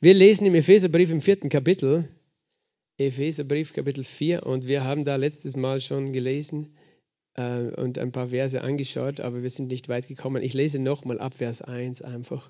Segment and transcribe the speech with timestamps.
[0.00, 2.08] Wir lesen im Epheserbrief im vierten Kapitel,
[2.98, 6.72] Epheserbrief Kapitel 4, und wir haben da letztes Mal schon gelesen
[7.34, 10.44] äh, und ein paar Verse angeschaut, aber wir sind nicht weit gekommen.
[10.44, 12.48] Ich lese nochmal ab Vers 1 einfach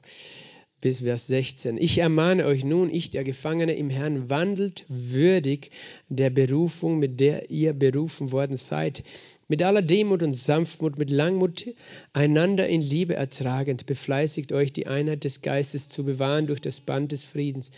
[0.83, 1.79] bis Vers 16.
[1.79, 5.71] Ich ermahne euch nun, ich der Gefangene im Herrn, wandelt würdig
[6.11, 9.05] der Berufung, mit der ihr berufen worden seid,
[9.49, 11.67] mit aller Demut und Sanftmut, mit Langmut
[12.13, 17.13] einander in Liebe ertragend, befleißigt euch, die Einheit des Geistes zu bewahren durch das Band
[17.13, 17.73] des Friedens.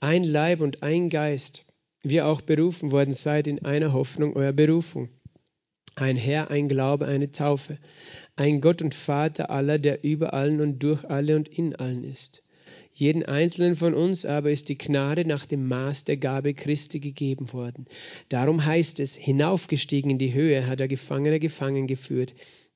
[0.00, 1.64] Ein Leib und ein Geist,
[2.02, 5.08] wie ihr auch berufen worden seid in einer Hoffnung eurer Berufung.
[5.94, 7.78] Ein Herr, ein Glaube, eine Taufe,
[8.34, 12.42] ein Gott und Vater aller, der über allen und durch alle und in allen ist
[12.92, 17.52] jeden einzelnen von uns aber ist die Gnade nach dem Maß der Gabe Christi gegeben
[17.52, 17.86] worden.
[18.28, 22.34] Darum heißt es, hinaufgestiegen in die Höhe hat er Gefangene gefangen geführt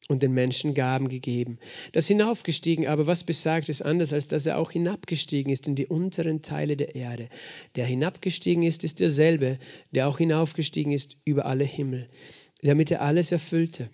[0.09, 1.59] und den Menschen Gaben gegeben.
[1.93, 5.87] Das hinaufgestiegen aber, was besagt es anders, als dass er auch hinabgestiegen ist in die
[5.87, 7.29] unteren Teile der Erde.
[7.75, 9.59] Der hinabgestiegen ist, ist derselbe,
[9.91, 12.09] der auch hinaufgestiegen ist über alle Himmel,
[12.63, 13.91] damit er alles erfüllte.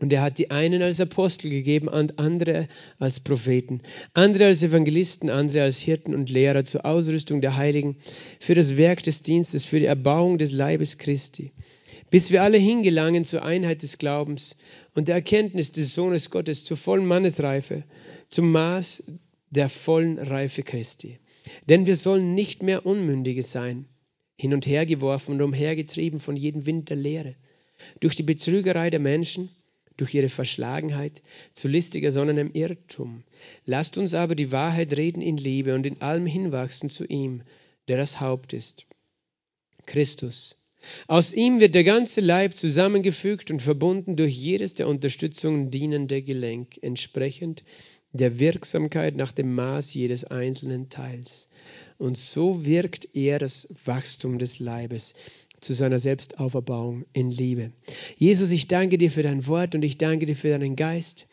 [0.00, 3.80] Und er hat die einen als Apostel gegeben und andere als Propheten,
[4.12, 7.96] andere als Evangelisten, andere als Hirten und Lehrer zur Ausrüstung der Heiligen,
[8.40, 11.52] für das Werk des Dienstes, für die Erbauung des Leibes Christi,
[12.10, 14.56] bis wir alle hingelangen zur Einheit des Glaubens
[14.94, 17.84] und der Erkenntnis des Sohnes Gottes, zur vollen Mannesreife,
[18.28, 19.04] zum Maß
[19.50, 21.18] der vollen Reife Christi.
[21.68, 23.86] Denn wir sollen nicht mehr Unmündige sein,
[24.36, 27.36] hin und her geworfen und umhergetrieben von jedem Wind der Lehre,
[28.00, 29.50] durch die Betrügerei der Menschen,
[29.96, 33.22] durch ihre Verschlagenheit zu listiger, sondern im Irrtum.
[33.66, 37.42] Lasst uns aber die Wahrheit reden in Liebe und in allem hinwachsen zu ihm,
[37.88, 38.86] der das Haupt ist.
[39.86, 40.56] Christus.
[41.06, 46.78] Aus ihm wird der ganze Leib zusammengefügt und verbunden durch jedes der Unterstützung dienende Gelenk,
[46.82, 47.62] entsprechend
[48.12, 51.48] der Wirksamkeit nach dem Maß jedes einzelnen Teils.
[51.96, 55.14] Und so wirkt er das Wachstum des Leibes
[55.64, 57.72] zu seiner Selbstauferbauung in Liebe.
[58.16, 61.26] Jesus, ich danke dir für dein Wort und ich danke dir für deinen Geist,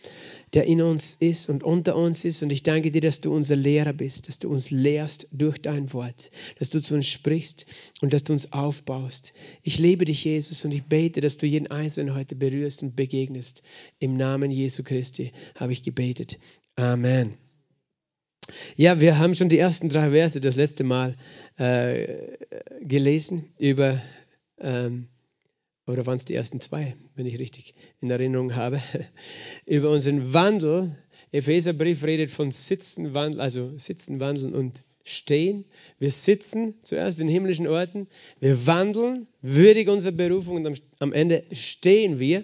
[0.53, 2.41] der in uns ist und unter uns ist.
[2.43, 5.91] Und ich danke dir, dass du unser Lehrer bist, dass du uns lehrst durch dein
[5.93, 7.65] Wort, dass du zu uns sprichst
[8.01, 9.33] und dass du uns aufbaust.
[9.63, 13.63] Ich liebe dich, Jesus, und ich bete, dass du jeden Einzelnen heute berührst und begegnest.
[13.99, 16.39] Im Namen Jesu Christi habe ich gebetet.
[16.75, 17.33] Amen.
[18.75, 21.15] Ja, wir haben schon die ersten drei Verse das letzte Mal
[21.57, 22.07] äh,
[22.81, 24.01] gelesen über
[24.61, 25.07] ähm,
[25.87, 28.81] oder waren es die ersten zwei, wenn ich richtig in Erinnerung habe,
[29.65, 30.95] über unseren Wandel.
[31.33, 35.65] Epheserbrief redet von Sitzen, Wandeln, also Sitzen, Wandeln und Stehen.
[35.97, 38.07] Wir sitzen zuerst in himmlischen Orten,
[38.39, 42.43] wir wandeln würdig unserer Berufung und am Ende stehen wir.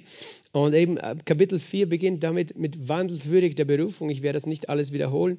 [0.53, 4.09] Und eben äh, Kapitel 4 beginnt damit mit wandelswürdig der Berufung.
[4.09, 5.37] Ich werde das nicht alles wiederholen,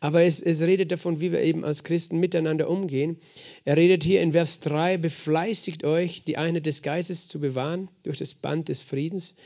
[0.00, 3.18] aber es, es redet davon, wie wir eben als Christen miteinander umgehen.
[3.64, 8.18] Er redet hier in Vers 3, befleißigt euch, die Einheit des Geistes zu bewahren durch
[8.18, 9.36] das Band des Friedens.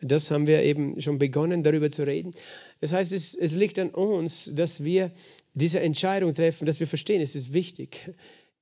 [0.00, 2.30] Das haben wir eben schon begonnen, darüber zu reden.
[2.80, 5.10] Das heißt, es, es liegt an uns, dass wir
[5.52, 8.08] diese Entscheidung treffen, dass wir verstehen, es ist wichtig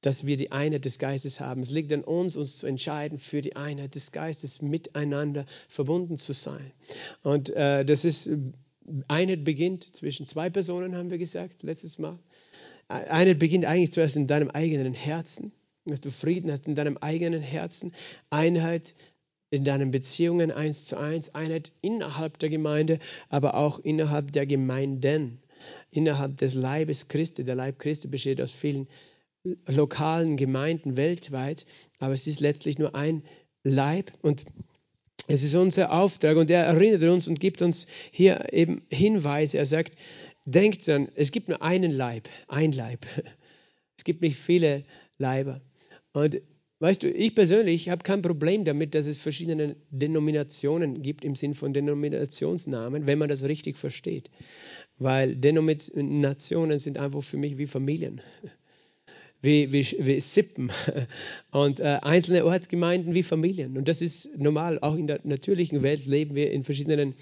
[0.00, 1.62] dass wir die Einheit des Geistes haben.
[1.62, 6.32] Es liegt an uns, uns zu entscheiden, für die Einheit des Geistes miteinander verbunden zu
[6.32, 6.72] sein.
[7.22, 8.31] Und äh, das ist,
[9.09, 12.19] Einheit beginnt zwischen zwei Personen, haben wir gesagt, letztes Mal.
[12.88, 15.53] Einheit beginnt eigentlich zuerst in deinem eigenen Herzen,
[15.84, 17.92] dass du Frieden hast in deinem eigenen Herzen.
[18.30, 18.94] Einheit
[19.50, 22.98] in deinen Beziehungen eins zu eins, Einheit innerhalb der Gemeinde,
[23.30, 25.38] aber auch innerhalb der Gemeinden,
[25.91, 27.44] innerhalb des Leibes Christi.
[27.44, 28.88] Der Leib Christi besteht aus vielen
[29.66, 31.66] lokalen Gemeinden weltweit,
[31.98, 33.22] aber es ist letztlich nur ein
[33.64, 34.44] Leib und
[35.26, 39.59] es ist unser Auftrag und er erinnert uns und gibt uns hier eben Hinweise.
[39.59, 39.92] Er sagt,
[40.47, 43.06] denkt dran, es gibt nur einen Leib, ein Leib.
[43.97, 44.84] Es gibt nicht viele
[45.19, 45.60] Leiber.
[46.12, 46.41] Und
[46.78, 51.54] weißt du, ich persönlich habe kein Problem damit, dass es verschiedene Denominationen gibt im Sinn
[51.54, 54.30] von Denominationsnamen, wenn man das richtig versteht.
[54.98, 58.22] Weil Denominationen sind einfach für mich wie Familien
[59.41, 60.71] wie, wie, wie Sippen
[61.53, 63.77] und äh, einzelne Ortsgemeinden wie Familien.
[63.77, 64.78] Und das ist normal.
[64.80, 67.15] Auch in der natürlichen Welt leben wir in verschiedenen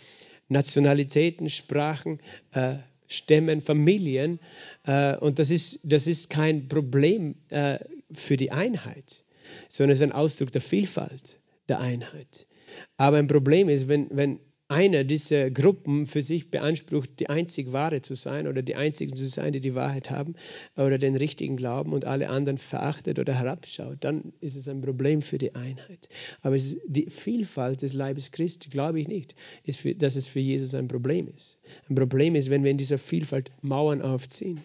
[0.49, 2.21] Nationalitäten, Sprachen,
[2.53, 2.77] äh,
[3.09, 4.41] Stämmen, Familien.
[4.87, 7.79] Äh, und das ist, das ist kein Problem äh,
[8.13, 9.25] für die Einheit,
[9.69, 11.39] sondern es ist ein Ausdruck der Vielfalt
[11.69, 12.47] der Einheit.
[12.97, 18.03] Aber ein Problem ist, wenn, wenn einer dieser Gruppen für sich beansprucht, die einzig wahre
[18.03, 20.35] zu sein oder die einzigen zu sein, die die Wahrheit haben
[20.77, 25.23] oder den richtigen Glauben und alle anderen verachtet oder herabschaut, dann ist es ein Problem
[25.23, 26.09] für die Einheit.
[26.43, 29.37] Aber die Vielfalt des Leibes Christi, glaube ich nicht,
[29.71, 31.61] für, dass es für Jesus ein Problem ist.
[31.89, 34.61] Ein Problem ist, wenn wir in dieser Vielfalt Mauern aufziehen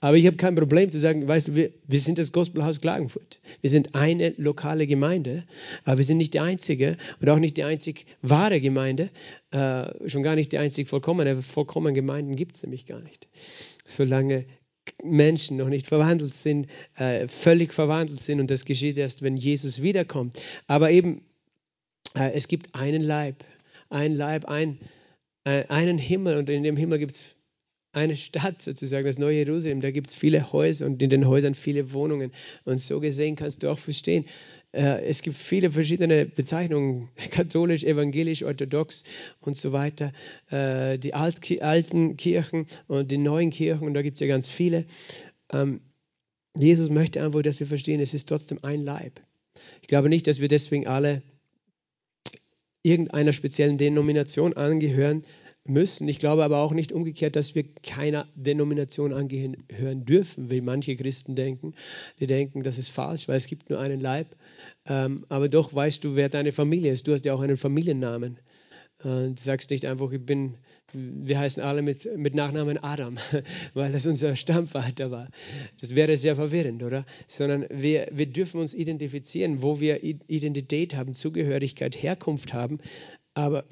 [0.00, 3.40] Aber ich habe kein Problem zu sagen, weißt du, wir, wir sind das Gospelhaus Klagenfurt.
[3.62, 5.44] Wir sind eine lokale Gemeinde,
[5.84, 9.08] aber wir sind nicht die einzige und auch nicht die einzig wahre Gemeinde,
[9.52, 11.40] äh, schon gar nicht die einzig vollkommene.
[11.42, 13.28] Vollkommene Gemeinden gibt es nämlich gar nicht.
[13.86, 14.44] Solange
[15.02, 19.82] Menschen noch nicht verwandelt sind, äh, völlig verwandelt sind und das geschieht erst, wenn Jesus
[19.82, 20.38] wiederkommt.
[20.66, 21.22] Aber eben,
[22.14, 23.44] äh, es gibt einen Leib,
[23.88, 24.78] ein Leib, ein,
[25.44, 27.35] äh, einen Himmel und in dem Himmel gibt es
[27.96, 29.80] eine Stadt sozusagen, das neue Jerusalem.
[29.80, 32.32] Da gibt es viele Häuser und in den Häusern viele Wohnungen.
[32.64, 34.26] Und so gesehen kannst du auch verstehen,
[34.72, 39.04] äh, es gibt viele verschiedene Bezeichnungen, katholisch, evangelisch, orthodox
[39.40, 40.12] und so weiter.
[40.50, 44.84] Äh, die alten Kirchen und die neuen Kirchen, und da gibt es ja ganz viele.
[45.52, 45.80] Ähm,
[46.56, 49.20] Jesus möchte einfach, dass wir verstehen, es ist trotzdem ein Leib.
[49.80, 51.22] Ich glaube nicht, dass wir deswegen alle
[52.82, 55.24] irgendeiner speziellen Denomination angehören,
[55.68, 56.08] müssen.
[56.08, 61.34] Ich glaube aber auch nicht umgekehrt, dass wir keiner Denomination angehören dürfen, wie manche Christen
[61.34, 61.74] denken.
[62.20, 64.36] Die denken, das ist falsch, weil es gibt nur einen Leib.
[64.86, 67.06] Ähm, aber doch weißt du, wer deine Familie ist.
[67.06, 68.38] Du hast ja auch einen Familiennamen.
[69.00, 70.56] Äh, du sagst nicht einfach, ich bin,
[70.92, 73.16] wir heißen alle mit, mit Nachnamen Adam,
[73.74, 75.28] weil das unser Stammvater war.
[75.80, 77.04] Das wäre sehr verwirrend, oder?
[77.26, 82.78] Sondern wir, wir dürfen uns identifizieren, wo wir Identität haben, Zugehörigkeit, Herkunft haben.
[83.34, 83.64] Aber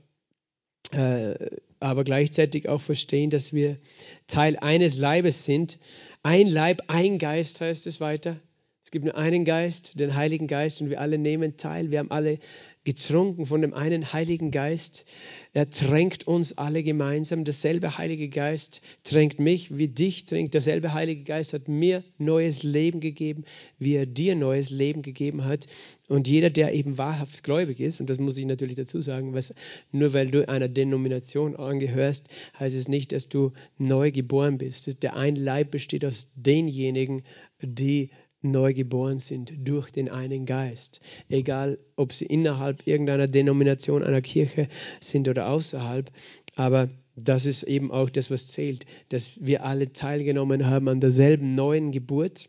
[1.81, 3.79] aber gleichzeitig auch verstehen, dass wir
[4.27, 5.79] Teil eines Leibes sind.
[6.23, 8.37] Ein Leib, ein Geist heißt es weiter.
[8.85, 11.91] Es gibt nur einen Geist, den Heiligen Geist, und wir alle nehmen teil.
[11.91, 12.39] Wir haben alle
[12.85, 15.07] getrunken von dem einen Heiligen Geist.
[15.57, 17.45] Er tränkt uns alle gemeinsam.
[17.45, 20.53] Derselbe Heilige Geist tränkt mich, wie dich tränkt.
[20.53, 23.45] Derselbe Heilige Geist hat mir neues Leben gegeben,
[23.79, 25.69] wie er dir neues Leben gegeben hat.
[26.09, 29.55] Und jeder, der eben wahrhaft gläubig ist, und das muss ich natürlich dazu sagen, was,
[29.93, 32.29] nur weil du einer Denomination angehörst,
[32.59, 35.05] heißt es nicht, dass du neu geboren bist.
[35.05, 37.23] Der ein Leib besteht aus denjenigen,
[37.63, 38.11] die
[38.45, 41.01] neu geboren sind durch den einen Geist.
[41.29, 44.69] Egal, ob sie innerhalb irgendeiner Denomination einer Kirche
[45.01, 46.11] sind oder außerhalb,
[46.57, 51.55] aber das ist eben auch das, was zählt, dass wir alle teilgenommen haben an derselben
[51.55, 52.49] neuen Geburt,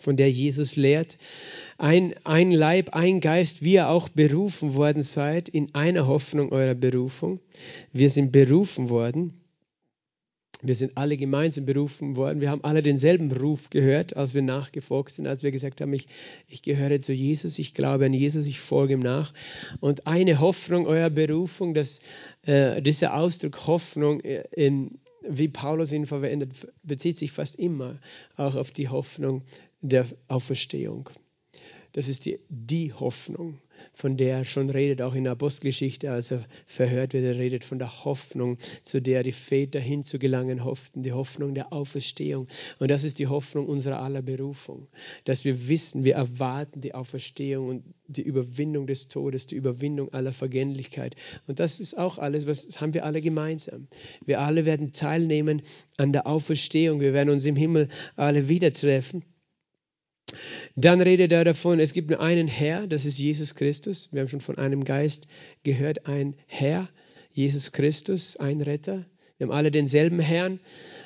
[0.00, 1.18] von der Jesus lehrt.
[1.76, 6.74] Ein, ein Leib, ein Geist, wie ihr auch berufen worden seid, in einer Hoffnung eurer
[6.74, 7.40] Berufung.
[7.92, 9.40] Wir sind berufen worden
[10.62, 12.40] wir sind alle gemeinsam berufen worden.
[12.40, 16.08] Wir haben alle denselben Ruf gehört, als wir nachgefolgt sind, als wir gesagt haben, ich,
[16.48, 19.32] ich gehöre zu Jesus, ich glaube an Jesus, ich folge ihm nach.
[19.80, 22.00] Und eine Hoffnung eurer Berufung, dass
[22.44, 26.50] äh, dieser Ausdruck Hoffnung, äh, in, wie Paulus ihn verwendet,
[26.82, 28.00] bezieht sich fast immer
[28.36, 29.42] auch auf die Hoffnung
[29.80, 31.10] der Auferstehung.
[31.92, 33.58] Das ist die, die Hoffnung
[33.98, 37.24] von der er schon redet, auch in der Apostelgeschichte, als er verhört wird.
[37.24, 42.46] Er redet von der Hoffnung, zu der die Väter hinzugelangen hofften, die Hoffnung der Auferstehung.
[42.78, 44.86] Und das ist die Hoffnung unserer aller Berufung,
[45.24, 50.32] dass wir wissen, wir erwarten die Auferstehung und die Überwindung des Todes, die Überwindung aller
[50.32, 51.16] Vergänglichkeit.
[51.48, 53.88] Und das ist auch alles, was haben wir alle gemeinsam.
[54.24, 55.60] Wir alle werden teilnehmen
[55.96, 57.00] an der Auferstehung.
[57.00, 59.24] Wir werden uns im Himmel alle wieder treffen.
[60.80, 64.10] Dann redet er davon, es gibt nur einen Herr, das ist Jesus Christus.
[64.12, 65.26] Wir haben schon von einem Geist
[65.64, 66.88] gehört, ein Herr,
[67.32, 69.04] Jesus Christus, ein Retter.
[69.38, 70.60] Wir haben alle denselben Herrn.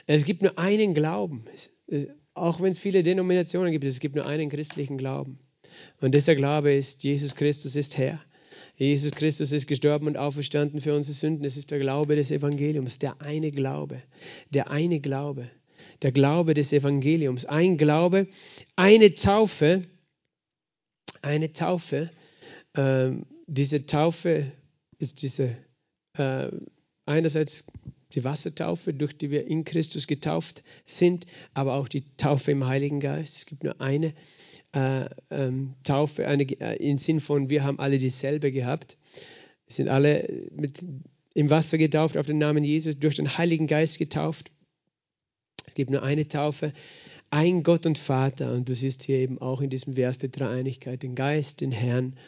[0.06, 1.46] Es gibt nur einen Glauben.
[1.86, 5.38] Äh, auch wenn es viele Denominationen gibt, es gibt nur einen christlichen Glauben.
[6.02, 8.20] Und dieser Glaube ist, Jesus Christus ist Herr.
[8.76, 11.46] Jesus Christus ist gestorben und auferstanden für unsere Sünden.
[11.46, 14.02] Es ist der Glaube des Evangeliums, der eine Glaube.
[14.50, 15.48] Der eine Glaube
[16.02, 17.46] der Glaube des Evangeliums.
[17.46, 18.26] Ein Glaube,
[18.76, 19.84] eine Taufe,
[21.22, 22.10] eine Taufe.
[22.76, 24.50] Ähm, diese Taufe
[24.98, 25.56] ist diese
[26.18, 26.48] äh,
[27.06, 27.64] einerseits
[28.14, 33.00] die Wassertaufe, durch die wir in Christus getauft sind, aber auch die Taufe im Heiligen
[33.00, 33.38] Geist.
[33.38, 34.14] Es gibt nur eine
[34.74, 38.98] äh, ähm, Taufe, eine, äh, im Sinn von, wir haben alle dieselbe gehabt.
[39.66, 40.84] Wir sind alle mit,
[41.34, 44.51] im Wasser getauft, auf den Namen Jesus, durch den Heiligen Geist getauft.
[45.72, 46.74] Es gibt nur eine Taufe,
[47.30, 48.52] ein Gott und Vater.
[48.52, 52.18] Und du siehst hier eben auch in diesem Vers die Dreieinigkeit, den Geist, den Herrn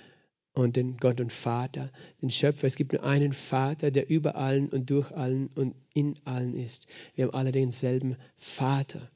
[0.54, 1.90] und den Gott und Vater,
[2.22, 2.66] den Schöpfer.
[2.66, 6.86] Es gibt nur einen Vater, der über allen und durch allen und in allen ist.
[7.16, 9.10] Wir haben alle denselben Vater.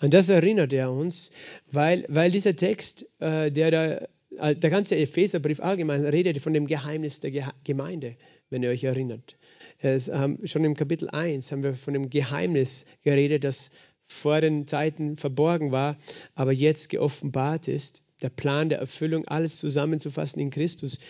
[0.00, 1.32] Und das erinnert er uns,
[1.72, 6.68] weil, weil dieser Text, äh, der da, äh, der ganze Epheserbrief allgemein redet von dem
[6.68, 8.14] Geheimnis der Gemeinde,
[8.48, 9.34] wenn ihr euch erinnert.
[9.82, 13.72] Es, ähm, schon im Kapitel 1 haben wir von dem Geheimnis geredet, das
[14.06, 15.96] vor den Zeiten verborgen war,
[16.36, 18.04] aber jetzt geoffenbart ist.
[18.22, 21.00] Der Plan der Erfüllung, alles zusammenzufassen in Christus.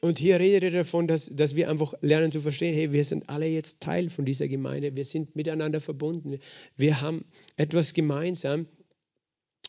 [0.00, 3.28] und hier redet er davon, dass, dass wir einfach lernen zu verstehen, hey, wir sind
[3.28, 6.40] alle jetzt Teil von dieser Gemeinde, wir sind miteinander verbunden,
[6.76, 7.24] wir haben
[7.56, 8.66] etwas gemeinsam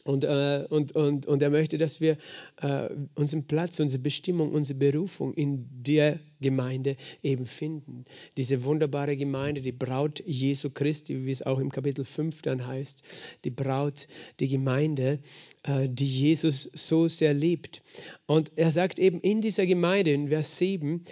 [0.10, 2.18] und, äh, und, und, und er möchte, dass wir
[2.62, 8.06] äh, unseren Platz, unsere Bestimmung, unsere Berufung in der Gemeinde eben finden.
[8.36, 13.04] Diese wunderbare Gemeinde, die Braut Jesu Christi, wie es auch im Kapitel 5 dann heißt,
[13.44, 14.08] die Braut,
[14.39, 15.20] die Gemeinde,
[15.62, 17.84] äh, die Jesus so sehr liebt.
[18.25, 21.04] Und er sagt eben in dieser Gemeinde, in Vers 7,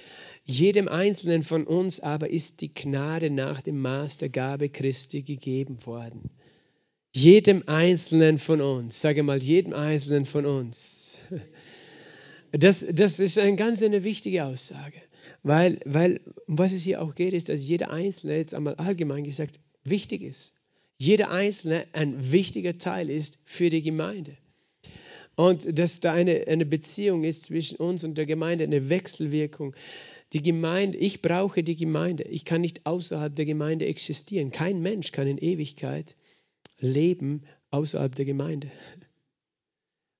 [0.43, 5.85] jedem Einzelnen von uns aber ist die Gnade nach dem Maß der Gabe Christi gegeben
[5.85, 6.31] worden
[7.13, 11.17] jedem Einzelnen von uns, sage mal, jedem Einzelnen von uns.
[12.51, 15.01] Das, das ist eine ganz eine wichtige Aussage,
[15.43, 19.25] weil, weil um was es hier auch geht, ist, dass jeder Einzelne, jetzt einmal allgemein
[19.25, 20.53] gesagt, wichtig ist.
[20.97, 24.37] Jeder Einzelne ein wichtiger Teil ist für die Gemeinde.
[25.35, 29.75] Und dass da eine, eine Beziehung ist zwischen uns und der Gemeinde, eine Wechselwirkung.
[30.33, 32.23] Die Gemeinde, ich brauche die Gemeinde.
[32.23, 34.51] Ich kann nicht außerhalb der Gemeinde existieren.
[34.51, 36.15] Kein Mensch kann in Ewigkeit
[36.79, 38.71] leben außerhalb der Gemeinde.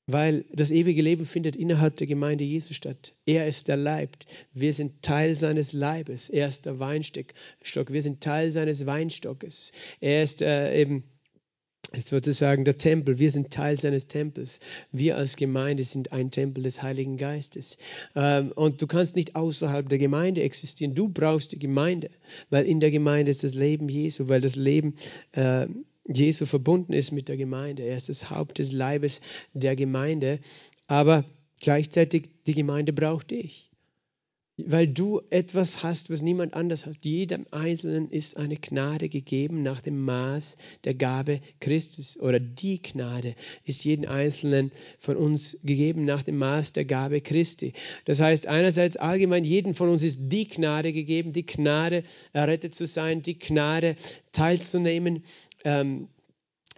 [0.09, 3.13] Weil das ewige Leben findet innerhalb der Gemeinde Jesu statt.
[3.25, 4.15] Er ist der Leib.
[4.53, 6.29] Wir sind Teil seines Leibes.
[6.29, 7.33] Er ist der Weinstock.
[7.89, 9.73] Wir sind Teil seines Weinstockes.
[9.99, 11.03] Er ist äh, eben
[11.93, 13.19] sozusagen der Tempel.
[13.19, 14.61] Wir sind Teil seines Tempels.
[14.93, 17.77] Wir als Gemeinde sind ein Tempel des Heiligen Geistes.
[18.15, 20.95] Ähm, und du kannst nicht außerhalb der Gemeinde existieren.
[20.95, 22.09] Du brauchst die Gemeinde,
[22.49, 24.95] weil in der Gemeinde ist das Leben Jesu, weil das Leben
[25.33, 25.67] äh,
[26.11, 27.83] Jesu verbunden ist mit der Gemeinde.
[27.83, 29.21] Er ist das Haupt des Leibes
[29.53, 30.39] der Gemeinde.
[30.87, 31.25] Aber
[31.59, 33.67] gleichzeitig, die Gemeinde braucht dich.
[34.59, 37.05] Weil du etwas hast, was niemand anders hat.
[37.05, 42.19] Jedem Einzelnen ist eine Gnade gegeben nach dem Maß der Gabe Christus.
[42.19, 43.35] Oder die Gnade
[43.65, 47.73] ist jedem Einzelnen von uns gegeben nach dem Maß der Gabe Christi.
[48.05, 52.87] Das heißt, einerseits allgemein, jedem von uns ist die Gnade gegeben, die Gnade errettet zu
[52.87, 53.95] sein, die Gnade
[54.31, 55.23] teilzunehmen
[55.63, 56.09] ähm,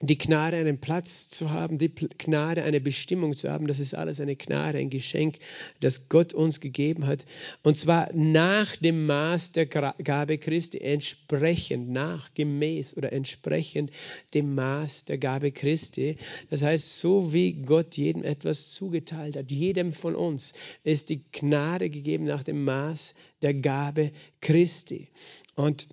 [0.01, 4.21] die Gnade, einen Platz zu haben, die Gnade, eine Bestimmung zu haben, das ist alles
[4.21, 5.39] eine Gnade, ein Geschenk,
[5.81, 7.25] das Gott uns gegeben hat.
[7.63, 13.91] Und zwar nach dem Maß der Gabe Christi, entsprechend, nach, gemäß oder entsprechend
[14.33, 16.15] dem Maß der Gabe Christi.
[16.49, 21.89] Das heißt, so wie Gott jedem etwas zugeteilt hat, jedem von uns ist die Gnade
[21.89, 25.09] gegeben nach dem Maß der Gabe Christi.
[25.55, 25.87] Und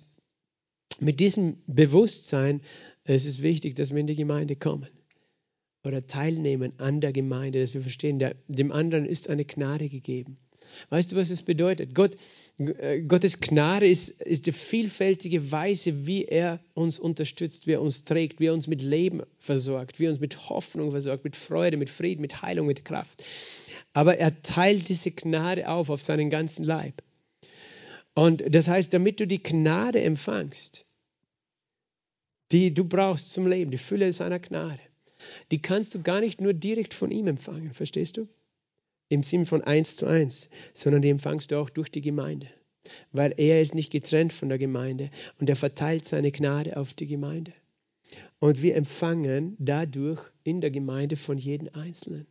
[1.01, 2.61] mit diesem Bewusstsein
[3.07, 4.89] es ist wichtig, dass wir in die Gemeinde kommen
[5.83, 10.37] oder teilnehmen an der Gemeinde, dass wir verstehen, der, dem anderen ist eine Gnade gegeben.
[10.89, 11.95] Weißt du, was es bedeutet?
[11.95, 12.17] Gott,
[12.57, 18.03] äh, Gottes Gnade ist, ist die vielfältige Weise, wie er uns unterstützt, wie er uns
[18.03, 21.77] trägt, wie er uns mit Leben versorgt, wie er uns mit Hoffnung versorgt, mit Freude,
[21.77, 23.23] mit Frieden, mit Heilung, mit Kraft.
[23.93, 27.01] Aber er teilt diese Gnade auf auf seinen ganzen Leib.
[28.13, 30.86] Und das heißt, damit du die Gnade empfangst,
[32.51, 34.79] die du brauchst zum Leben, die Fülle seiner Gnade,
[35.51, 38.27] die kannst du gar nicht nur direkt von ihm empfangen, verstehst du?
[39.09, 42.47] Im Sinn von eins zu eins, sondern die empfangst du auch durch die Gemeinde,
[43.11, 47.07] weil er ist nicht getrennt von der Gemeinde und er verteilt seine Gnade auf die
[47.07, 47.53] Gemeinde.
[48.39, 52.27] Und wir empfangen dadurch in der Gemeinde von jedem Einzelnen.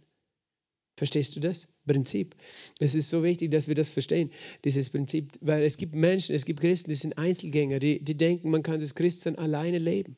[0.97, 2.35] Verstehst du das Prinzip?
[2.81, 4.31] Es ist so wichtig, dass wir das verstehen,
[4.65, 8.51] dieses Prinzip, weil es gibt Menschen, es gibt Christen, die sind Einzelgänger, die, die denken,
[8.51, 10.17] man kann das Christsein alleine leben.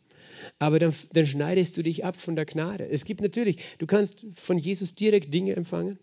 [0.61, 2.89] Aber dann, dann schneidest du dich ab von der Gnade.
[2.89, 5.99] Es gibt natürlich, du kannst von Jesus direkt Dinge empfangen,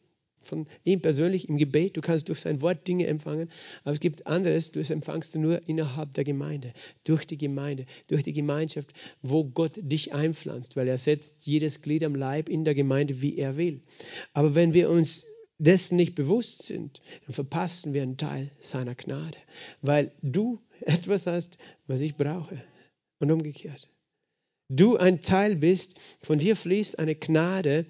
[0.48, 1.98] von ihm persönlich im Gebet.
[1.98, 3.50] Du kannst durch sein Wort Dinge empfangen,
[3.84, 6.74] aber es gibt anderes, das empfangst du nur innerhalb der Gemeinde,
[7.04, 12.04] durch die Gemeinde, durch die Gemeinschaft, wo Gott dich einpflanzt, weil er setzt jedes Glied
[12.04, 13.82] am Leib in der Gemeinde, wie er will.
[14.34, 15.26] Aber wenn wir uns
[15.58, 19.38] dessen nicht bewusst sind, dann verpassen wir einen Teil seiner Gnade,
[19.82, 22.62] weil du etwas hast, was ich brauche
[23.20, 23.90] und umgekehrt.
[24.68, 27.86] Du ein Teil bist, von dir fließt eine Gnade,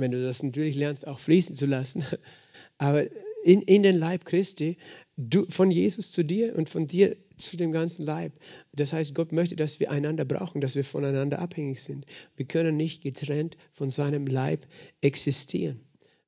[0.00, 2.04] wenn du das natürlich lernst, auch fließen zu lassen.
[2.78, 3.04] Aber
[3.44, 4.76] in, in den Leib Christi,
[5.16, 8.32] du, von Jesus zu dir und von dir zu dem ganzen Leib.
[8.72, 12.06] Das heißt, Gott möchte, dass wir einander brauchen, dass wir voneinander abhängig sind.
[12.36, 14.66] Wir können nicht getrennt von seinem Leib
[15.00, 15.80] existieren.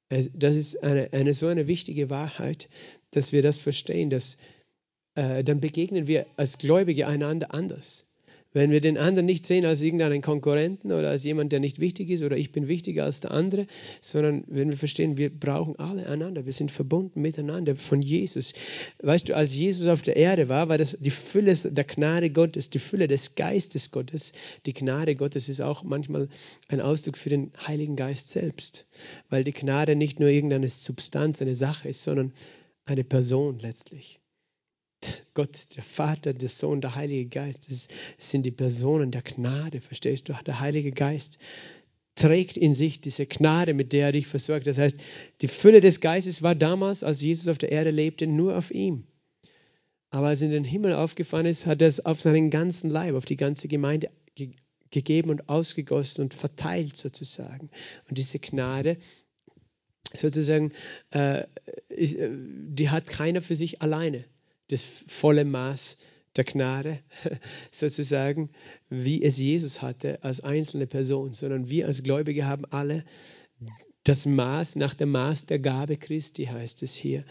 [0.08, 2.68] Das ist eine, eine so eine wichtige Wahrheit,
[3.10, 4.38] dass wir das verstehen, dass
[5.14, 8.07] äh, dann begegnen wir als Gläubige einander anders.
[8.54, 12.08] Wenn wir den anderen nicht sehen als irgendeinen Konkurrenten oder als jemand, der nicht wichtig
[12.08, 13.66] ist oder ich bin wichtiger als der andere,
[14.00, 18.54] sondern wenn wir verstehen, wir brauchen alle einander, wir sind verbunden miteinander von Jesus.
[19.02, 22.70] Weißt du, als Jesus auf der Erde war, war das die Fülle der Gnade Gottes,
[22.70, 24.32] die Fülle des Geistes Gottes.
[24.64, 26.28] Die Gnade Gottes ist auch manchmal
[26.68, 28.86] ein Ausdruck für den Heiligen Geist selbst,
[29.28, 32.32] weil die Gnade nicht nur irgendeine Substanz, eine Sache ist, sondern
[32.86, 34.20] eine Person letztlich.
[35.34, 37.88] Gott, der Vater, der Sohn, der Heilige Geist, das
[38.18, 40.34] sind die Personen der Gnade, verstehst du?
[40.44, 41.38] Der Heilige Geist
[42.16, 44.66] trägt in sich diese Gnade, mit der er dich versorgt.
[44.66, 44.98] Das heißt,
[45.40, 49.06] die Fülle des Geistes war damals, als Jesus auf der Erde lebte, nur auf ihm.
[50.10, 53.14] Aber als er in den Himmel aufgefahren ist, hat er es auf seinen ganzen Leib,
[53.14, 54.50] auf die ganze Gemeinde ge
[54.90, 57.68] gegeben und ausgegossen und verteilt sozusagen.
[58.08, 58.96] Und diese Gnade
[60.14, 60.72] sozusagen,
[61.10, 61.44] äh,
[61.90, 64.24] ist, äh, die hat keiner für sich alleine
[64.68, 65.96] das volle Maß
[66.36, 67.00] der Gnade,
[67.70, 68.50] sozusagen,
[68.88, 73.04] wie es Jesus hatte als einzelne Person, sondern wir als Gläubige haben alle
[74.04, 77.24] das Maß nach dem Maß der Gabe Christi, heißt es hier,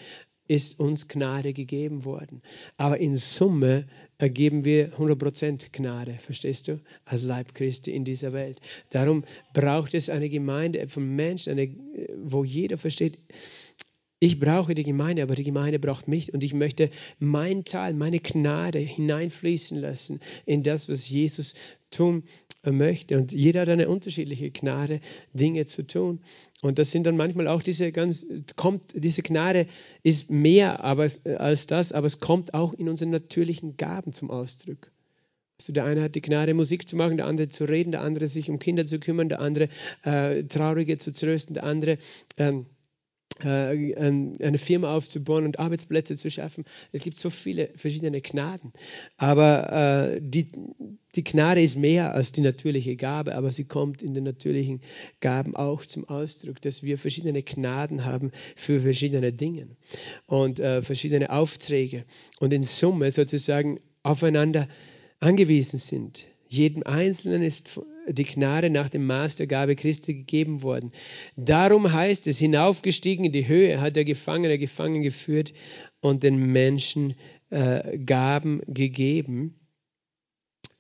[0.48, 2.42] ist uns Gnade gegeben worden.
[2.78, 8.60] Aber in Summe ergeben wir 100% Gnade, verstehst du, als Leib Christi in dieser Welt.
[8.92, 11.76] Darum braucht es eine Gemeinde von Menschen, eine,
[12.24, 13.18] wo jeder versteht,
[14.20, 18.20] ich brauche die Gemeinde, aber die Gemeinde braucht mich und ich möchte meinen Teil, meine
[18.20, 21.54] Gnade hineinfließen lassen in das, was Jesus
[21.92, 22.24] tun
[22.64, 23.18] möchte.
[23.18, 25.02] Und jeder hat eine unterschiedliche Gnade,
[25.34, 26.22] Dinge zu tun.
[26.62, 29.68] Und das sind dann manchmal auch diese ganz, kommt, diese Gnade
[30.02, 34.92] ist mehr als das, aber es kommt auch in unseren natürlichen Gaben zum Ausdruck.
[35.60, 38.28] Also der eine hat die Gnade, Musik zu machen, der andere zu reden, der andere
[38.28, 39.70] sich um Kinder zu kümmern, der andere
[40.04, 41.98] äh, Traurige zu trösten, der andere
[42.38, 42.77] ähm, äh,
[43.46, 46.66] eine Firma aufzubauen und Arbeitsplätze zu schaffen.
[46.92, 48.74] Es gibt so viele verschiedene Gnaden.
[49.18, 50.52] Aber äh, die,
[51.16, 54.82] die Gnade ist mehr als die natürliche Gabe, aber sie kommt in den natürlichen
[55.20, 59.68] Gaben auch zum Ausdruck, dass wir verschiedene Gnaden haben für verschiedene Dinge
[60.26, 62.06] und äh, verschiedene Aufträge
[62.40, 64.68] und in Summe sozusagen aufeinander
[65.20, 66.26] angewiesen sind.
[66.50, 70.92] Jedem Einzelnen ist die Gnade nach dem Maß der Gabe Christi gegeben worden.
[71.36, 75.54] Darum heißt es, hinaufgestiegen in die Höhe hat der Gefangene gefangen geführt
[76.00, 77.16] und den Menschen
[77.50, 79.60] äh, Gaben gegeben.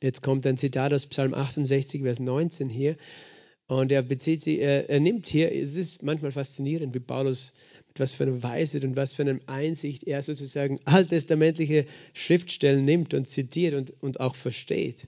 [0.01, 2.97] Jetzt kommt ein Zitat aus Psalm 68, Vers 19 hier.
[3.67, 7.53] Und er bezieht sich, er, er nimmt hier, es ist manchmal faszinierend, wie Paulus
[7.87, 13.13] mit was für einer Weisheit und was für einer Einsicht er sozusagen alttestamentliche Schriftstellen nimmt
[13.13, 15.07] und zitiert und, und auch versteht.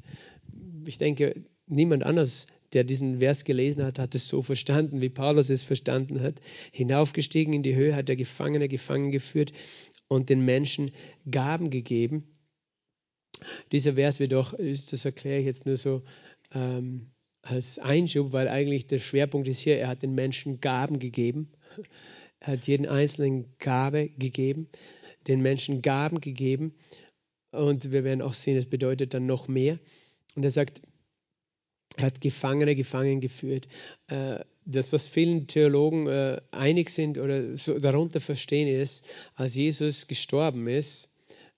[0.89, 5.51] Ich denke, niemand anders, der diesen Vers gelesen hat, hat es so verstanden, wie Paulus
[5.51, 6.41] es verstanden hat.
[6.71, 9.53] Hinaufgestiegen in die Höhe hat der Gefangene gefangen geführt
[10.07, 10.91] und den Menschen
[11.29, 12.23] Gaben gegeben.
[13.71, 16.01] Dieser Vers wird doch, das erkläre ich jetzt nur so
[16.55, 17.11] ähm,
[17.43, 21.51] als Einschub, weil eigentlich der Schwerpunkt ist hier, er hat den Menschen Gaben gegeben.
[22.39, 24.69] Er hat jeden einzelnen Gabe gegeben,
[25.27, 26.73] den Menschen Gaben gegeben.
[27.51, 29.77] Und wir werden auch sehen, es bedeutet dann noch mehr.
[30.35, 30.81] Und er sagt,
[31.97, 33.67] er hat Gefangene gefangen geführt.
[34.07, 37.41] Äh, das, was vielen Theologen äh, einig sind oder
[37.79, 41.09] darunter verstehen, ist, als Jesus gestorben ist,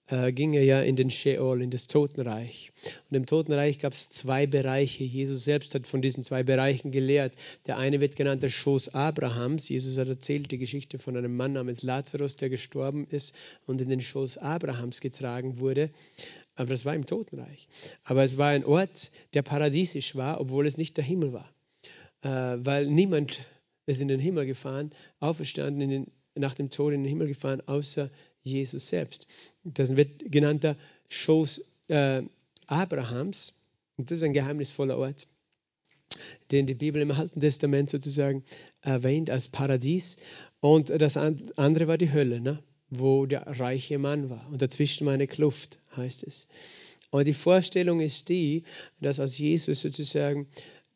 [0.07, 2.71] äh, ging er ja in den Sheol, in das Totenreich.
[3.09, 5.03] Und im Totenreich gab es zwei Bereiche.
[5.03, 7.33] Jesus selbst hat von diesen zwei Bereichen gelehrt.
[7.67, 9.69] Der eine wird genannt der Schoß Abrahams.
[9.69, 13.35] Jesus hat erzählt die Geschichte von einem Mann namens Lazarus, der gestorben ist
[13.67, 15.91] und in den Schoß Abrahams getragen wurde
[16.55, 17.67] aber das war im Totenreich.
[18.03, 21.49] Aber es war ein Ort, der paradiesisch war, obwohl es nicht der Himmel war.
[22.23, 23.45] Äh, weil niemand
[23.85, 28.09] ist in den Himmel gefahren, auferstanden den, nach dem Tod in den Himmel gefahren, außer
[28.43, 29.27] Jesus selbst.
[29.63, 30.77] Das wird genannt der
[31.09, 32.23] Schoß äh,
[32.67, 33.53] Abrahams.
[33.97, 35.27] Und das ist ein geheimnisvoller Ort,
[36.51, 38.43] den die Bibel im Alten Testament sozusagen
[38.81, 40.17] erwähnt als Paradies.
[40.59, 42.41] Und das andere war die Hölle.
[42.41, 42.63] Ne?
[42.91, 44.45] Wo der reiche Mann war.
[44.51, 46.47] Und dazwischen war eine Kluft, heißt es.
[47.09, 48.63] Und die Vorstellung ist die,
[48.99, 50.47] dass als Jesus sozusagen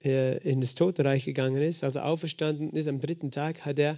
[0.04, 3.98] äh, in das Totenreich gegangen ist, also auferstanden ist am dritten Tag, hat er,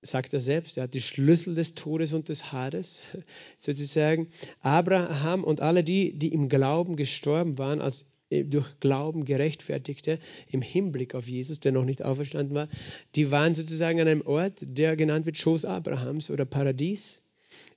[0.00, 3.02] sagt er selbst, er hat die Schlüssel des Todes und des Hades,
[3.58, 4.28] sozusagen
[4.60, 8.11] Abraham und alle die, die im Glauben gestorben waren, als
[8.44, 10.18] durch Glauben gerechtfertigte
[10.48, 12.68] im Hinblick auf Jesus, der noch nicht auferstanden war,
[13.14, 17.22] die waren sozusagen an einem Ort, der genannt wird Schoß Abrahams oder Paradies.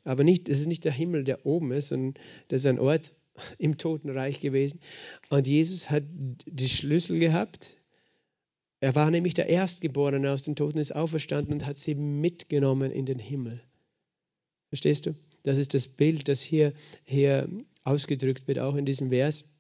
[0.04, 2.14] Aber nicht, es ist nicht der Himmel, der oben ist, sondern
[2.48, 3.12] das ist ein Ort
[3.58, 4.80] im Totenreich gewesen.
[5.30, 6.04] Und Jesus hat
[6.46, 7.74] die Schlüssel gehabt.
[8.80, 13.06] Er war nämlich der Erstgeborene aus den Toten, ist auferstanden und hat sie mitgenommen in
[13.06, 13.62] den Himmel.
[14.70, 15.16] Verstehst du?
[15.44, 17.48] Das ist das Bild, das hier, hier
[17.84, 19.55] ausgedrückt wird, auch in diesem Vers.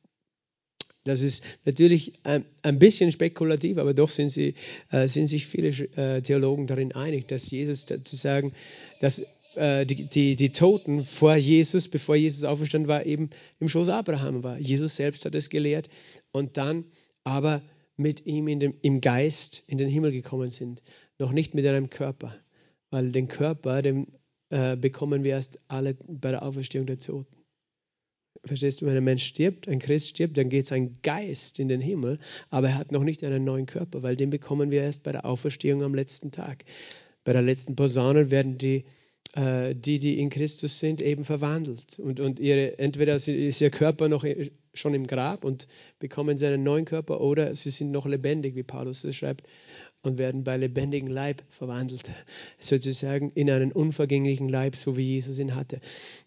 [1.06, 4.56] Das ist natürlich ein bisschen spekulativ, aber doch sind, sie,
[4.92, 8.54] äh, sind sich viele äh, Theologen darin einig, dass Jesus zu sagen,
[9.02, 9.22] dass
[9.56, 14.44] äh, die, die, die Toten vor Jesus, bevor Jesus auferstanden war, eben im Schoß Abraham
[14.44, 14.58] war.
[14.58, 15.90] Jesus selbst hat es gelehrt
[16.32, 16.86] und dann
[17.24, 17.62] aber
[17.98, 20.82] mit ihm in dem, im Geist in den Himmel gekommen sind.
[21.20, 22.36] Noch nicht mit einem Körper,
[22.90, 24.08] weil den Körper, den
[24.50, 27.45] äh, bekommen wir erst alle bei der Auferstehung der Toten.
[28.46, 31.82] Verstehst du, wenn ein Mensch stirbt, ein Christ stirbt, dann geht sein Geist in den
[31.82, 35.12] Himmel, aber er hat noch nicht einen neuen Körper, weil den bekommen wir erst bei
[35.12, 36.64] der Auferstehung am letzten Tag.
[37.24, 38.86] Bei der letzten Posaune werden die,
[39.34, 41.98] äh, die, die in Christus sind, eben verwandelt.
[42.00, 44.24] Und, und ihre, entweder ist ihr Körper noch
[44.76, 48.64] schon im Grab und bekommen sie einen neuen Körper oder sie sind noch lebendig, wie
[48.64, 49.48] Paulus es schreibt,
[50.04, 52.12] und werden bei lebendigem Leib verwandelt,
[52.60, 55.82] sozusagen in einen unvergänglichen Leib, so wie Jesus ihn hatte.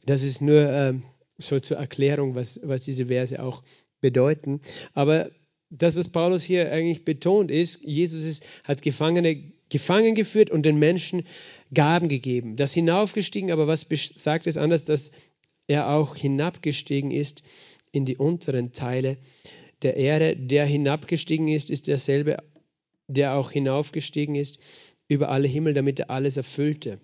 [0.05, 0.69] Das ist nur.
[0.69, 0.95] Äh,
[1.39, 3.63] so zur Erklärung, was, was diese Verse auch
[4.01, 4.61] bedeuten.
[4.95, 5.31] Aber
[5.71, 10.79] das, was Paulus hier eigentlich betont, ist, Jesus ist, hat Gefangene gefangen geführt und den
[10.79, 11.25] Menschen
[11.75, 12.57] Gaben gegeben.
[12.57, 15.13] Das hinaufgestiegen, aber was sagt es anders, dass
[15.67, 17.43] er auch hinabgestiegen ist
[17.93, 19.19] in die unteren Teile
[19.83, 20.37] der Erde.
[20.37, 22.39] Der hinabgestiegen ist, ist derselbe,
[23.07, 24.61] der auch hinaufgestiegen ist
[25.09, 27.01] über alle Himmel, damit er alles erfüllte.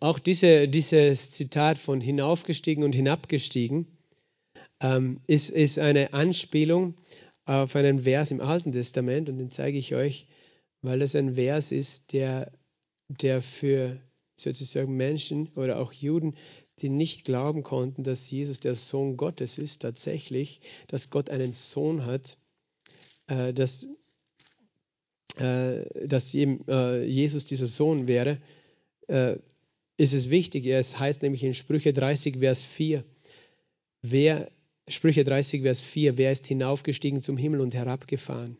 [0.00, 3.86] Auch diese, dieses Zitat von hinaufgestiegen und hinabgestiegen
[4.80, 6.94] ähm, ist, ist eine Anspielung
[7.44, 10.26] auf einen Vers im Alten Testament und den zeige ich euch,
[10.82, 12.52] weil das ein Vers ist, der,
[13.08, 14.00] der für
[14.36, 16.34] sozusagen Menschen oder auch Juden,
[16.80, 22.04] die nicht glauben konnten, dass Jesus der Sohn Gottes ist, tatsächlich, dass Gott einen Sohn
[22.04, 22.36] hat,
[23.28, 23.86] äh, dass,
[25.38, 28.38] äh, dass äh, Jesus dieser Sohn wäre,
[29.06, 29.36] äh,
[29.96, 30.66] ist es wichtig.
[30.66, 33.04] Es heißt nämlich in Sprüche 30, Vers 4,
[34.02, 34.50] wer,
[34.88, 38.58] Sprüche 30, Vers 4, wer ist hinaufgestiegen zum Himmel und herabgefahren?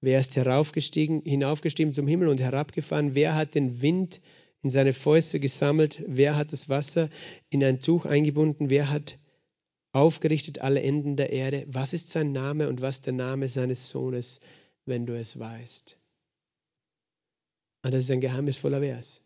[0.00, 3.14] Wer ist heraufgestiegen, hinaufgestiegen zum Himmel und herabgefahren?
[3.14, 4.20] Wer hat den Wind
[4.62, 6.02] in seine Fäuste gesammelt?
[6.06, 7.08] Wer hat das Wasser
[7.48, 8.68] in ein Tuch eingebunden?
[8.68, 9.16] Wer hat
[9.92, 11.64] aufgerichtet alle Enden der Erde?
[11.68, 14.40] Was ist sein Name und was der Name seines Sohnes,
[14.84, 15.98] wenn du es weißt?
[17.82, 19.23] Und das ist ein geheimnisvoller Vers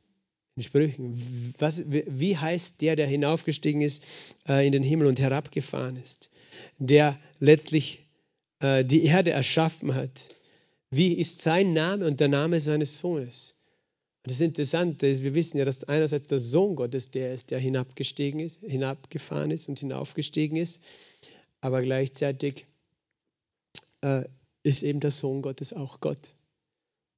[0.59, 1.55] in Sprüchen.
[1.59, 4.03] Was, wie heißt der, der hinaufgestiegen ist
[4.49, 6.31] äh, in den Himmel und herabgefahren ist?
[6.79, 8.01] Der letztlich
[8.61, 10.35] äh, die Erde erschaffen hat.
[10.91, 13.63] Wie ist sein Name und der Name seines Sohnes?
[14.25, 17.61] Und das Interessante ist, wir wissen ja, dass einerseits der Sohn Gottes der ist, der
[17.61, 20.81] hinabgestiegen ist, hinabgefahren ist und hinaufgestiegen ist,
[21.61, 22.67] aber gleichzeitig
[24.01, 24.25] äh,
[24.65, 26.35] ist eben der Sohn Gottes auch Gott.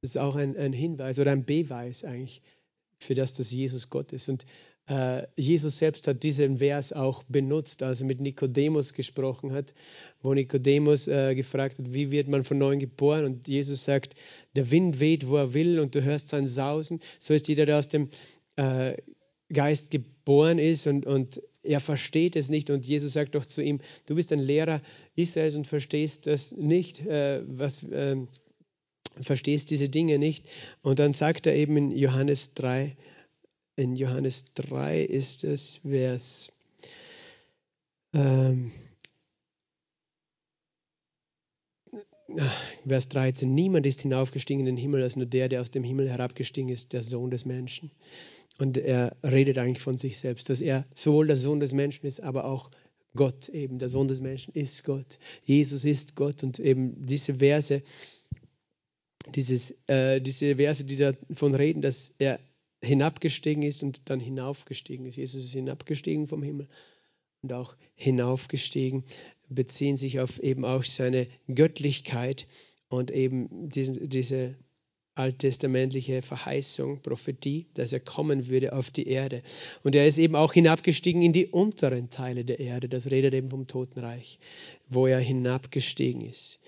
[0.02, 2.42] Das ist auch ein, ein Hinweis oder ein Beweis eigentlich
[3.00, 4.28] für das, dass Jesus Gott ist.
[4.28, 4.46] Und
[4.88, 9.74] äh, Jesus selbst hat diesen Vers auch benutzt, als er mit Nikodemus gesprochen hat,
[10.20, 13.24] wo Nikodemus äh, gefragt hat, wie wird man von neuem geboren?
[13.24, 14.14] Und Jesus sagt,
[14.54, 17.00] der Wind weht, wo er will, und du hörst sein Sausen.
[17.18, 18.10] So ist jeder, der aus dem
[18.56, 18.96] äh,
[19.52, 22.70] Geist geboren ist und, und er versteht es nicht.
[22.70, 24.80] Und Jesus sagt doch zu ihm, du bist ein Lehrer
[25.16, 28.28] Israels und verstehst das nicht, äh, was ähm,
[29.20, 30.46] verstehst diese Dinge nicht.
[30.82, 32.96] Und dann sagt er eben in Johannes 3,
[33.76, 36.52] in Johannes 3 ist es Vers,
[38.12, 38.72] ähm,
[42.86, 46.08] Vers 13, niemand ist hinaufgestiegen in den Himmel als nur der, der aus dem Himmel
[46.08, 47.90] herabgestiegen ist, der Sohn des Menschen.
[48.58, 52.22] Und er redet eigentlich von sich selbst, dass er sowohl der Sohn des Menschen ist,
[52.22, 52.70] aber auch
[53.16, 53.78] Gott eben.
[53.78, 55.18] Der Sohn des Menschen ist Gott.
[55.44, 56.44] Jesus ist Gott.
[56.44, 57.82] Und eben diese Verse
[59.28, 62.40] dieses, äh, diese Verse, die davon reden, dass er
[62.82, 65.16] hinabgestiegen ist und dann hinaufgestiegen ist.
[65.16, 66.66] Jesus ist hinabgestiegen vom Himmel
[67.42, 69.04] und auch hinaufgestiegen,
[69.48, 72.46] beziehen sich auf eben auch seine Göttlichkeit
[72.88, 74.56] und eben diese, diese
[75.14, 79.42] alttestamentliche Verheißung, Prophetie, dass er kommen würde auf die Erde.
[79.82, 82.88] Und er ist eben auch hinabgestiegen in die unteren Teile der Erde.
[82.88, 84.38] Das redet eben vom Totenreich,
[84.88, 86.60] wo er hinabgestiegen ist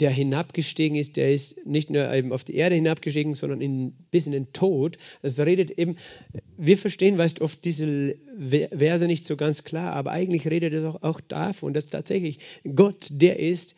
[0.00, 4.26] der hinabgestiegen ist, der ist nicht nur eben auf die Erde hinabgestiegen, sondern in, bis
[4.26, 4.96] in den Tod.
[5.22, 5.96] Das redet eben,
[6.56, 11.02] wir verstehen, weißt oft diese Verse nicht so ganz klar, aber eigentlich redet es auch,
[11.02, 12.38] auch davon, dass tatsächlich
[12.74, 13.74] Gott der ist,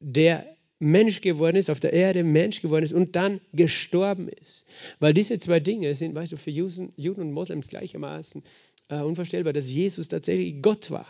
[0.00, 0.46] der
[0.78, 4.66] Mensch geworden ist, auf der Erde Mensch geworden ist und dann gestorben ist.
[5.00, 8.42] Weil diese zwei Dinge sind, weißt du, für Juden und Moslems gleichermaßen
[8.88, 11.06] äh, unvorstellbar, dass Jesus tatsächlich Gott war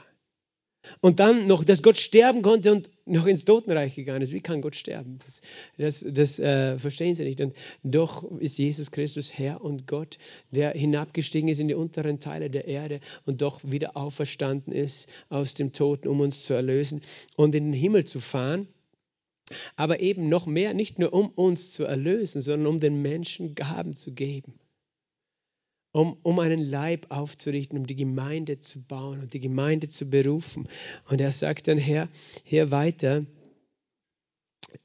[1.01, 4.33] Und dann noch, dass Gott sterben konnte und noch ins Totenreich gegangen ist.
[4.33, 5.19] Wie kann Gott sterben?
[5.25, 5.43] Das,
[5.77, 7.41] das, das äh, verstehen sie nicht.
[7.41, 10.19] Und doch ist Jesus Christus Herr und Gott,
[10.51, 15.55] der hinabgestiegen ist in die unteren Teile der Erde und doch wieder auferstanden ist aus
[15.55, 17.03] dem Toten, um uns zu erlösen
[17.37, 18.69] und in den Himmel zu fahren.
[19.77, 23.95] Aber eben noch mehr, nicht nur um uns zu erlösen, sondern um den Menschen Gaben
[23.95, 24.59] zu geben
[25.93, 30.69] um, um einen Leib aufzurichten, um die Gemeinde zu bauen und die Gemeinde zu berufen.
[31.09, 32.09] Und er sagt dann hier,
[32.45, 33.25] hier weiter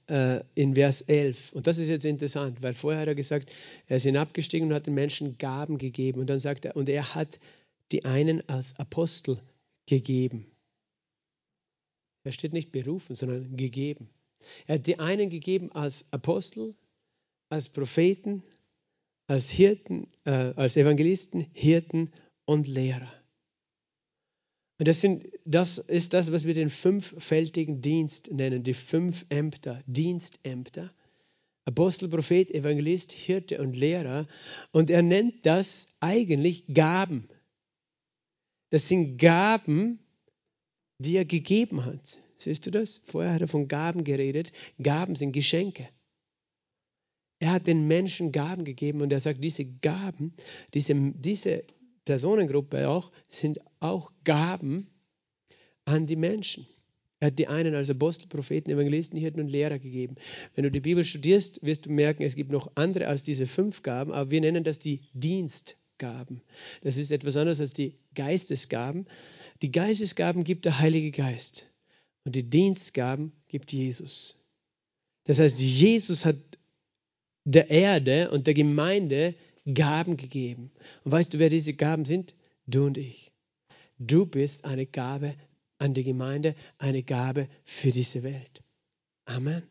[0.07, 3.51] äh, in Vers 11, und das ist jetzt interessant, weil vorher hat er gesagt,
[3.87, 6.21] er ist hinabgestiegen und hat den Menschen Gaben gegeben.
[6.21, 7.39] Und dann sagt er, und er hat
[7.91, 9.39] die einen als Apostel
[9.85, 10.47] gegeben.
[12.23, 14.09] Er steht nicht berufen, sondern gegeben.
[14.67, 16.73] Er hat die einen gegeben als Apostel,
[17.49, 18.43] als Propheten,
[19.33, 22.11] als Hirten, äh, als Evangelisten, Hirten
[22.45, 23.11] und Lehrer.
[24.77, 29.81] Und das, sind, das ist das, was wir den fünffältigen Dienst nennen, die fünf Ämter,
[29.87, 30.93] Dienstämter.
[31.65, 34.27] Apostel, Prophet, Evangelist, Hirte und Lehrer.
[34.71, 37.27] Und er nennt das eigentlich Gaben.
[38.69, 39.97] Das sind Gaben,
[40.99, 42.19] die er gegeben hat.
[42.37, 43.01] Siehst du das?
[43.07, 44.53] Vorher hat er von Gaben geredet.
[44.79, 45.89] Gaben sind Geschenke.
[47.43, 50.33] Er hat den Menschen Gaben gegeben und er sagt, diese Gaben,
[50.73, 51.65] diese, diese
[52.05, 54.87] Personengruppe auch, sind auch Gaben
[55.83, 56.65] an die Menschen.
[57.19, 60.15] Er hat die einen als Apostel, Propheten, Evangelisten, Hirten und Lehrer gegeben.
[60.55, 63.83] Wenn du die Bibel studierst, wirst du merken, es gibt noch andere als diese fünf
[63.83, 66.41] Gaben, aber wir nennen das die Dienstgaben.
[66.81, 69.05] Das ist etwas anderes als die Geistesgaben.
[69.61, 71.65] Die Geistesgaben gibt der Heilige Geist
[72.23, 74.45] und die Dienstgaben gibt Jesus.
[75.25, 76.37] Das heißt, Jesus hat
[77.45, 79.35] der Erde und der Gemeinde
[79.71, 80.71] Gaben gegeben.
[81.03, 82.35] Und weißt du, wer diese Gaben sind?
[82.67, 83.31] Du und ich.
[83.97, 85.35] Du bist eine Gabe
[85.77, 88.63] an die Gemeinde, eine Gabe für diese Welt.
[89.25, 89.63] Amen.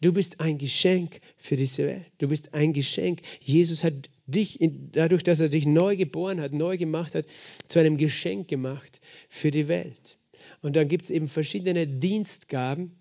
[0.00, 2.06] Du bist ein Geschenk für diese Welt.
[2.18, 3.22] Du bist ein Geschenk.
[3.40, 3.94] Jesus hat
[4.26, 4.58] dich,
[4.92, 7.26] dadurch, dass er dich neu geboren hat, neu gemacht hat,
[7.66, 10.18] zu einem Geschenk gemacht für die Welt.
[10.62, 12.96] Und dann gibt es eben verschiedene Dienstgaben.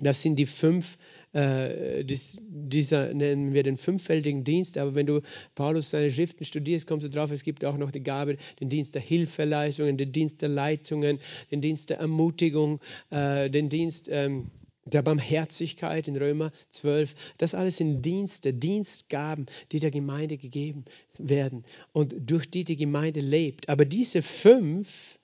[0.00, 0.96] Das sind die fünf
[1.32, 4.78] äh, dies, dieser nennen wir den fünffältigen Dienst.
[4.78, 5.20] Aber wenn du
[5.54, 8.94] Paulus seine Schriften studierst, kommst du drauf, es gibt auch noch die Gabe, den Dienst
[8.94, 11.18] der Hilfeleistungen, den Dienst der Leitungen,
[11.50, 14.50] den Dienst der Ermutigung, äh, den Dienst ähm,
[14.84, 17.14] der Barmherzigkeit in Römer 12.
[17.36, 20.84] Das alles sind Dienste, Dienstgaben, die der Gemeinde gegeben
[21.18, 23.68] werden und durch die die Gemeinde lebt.
[23.68, 25.18] Aber diese fünf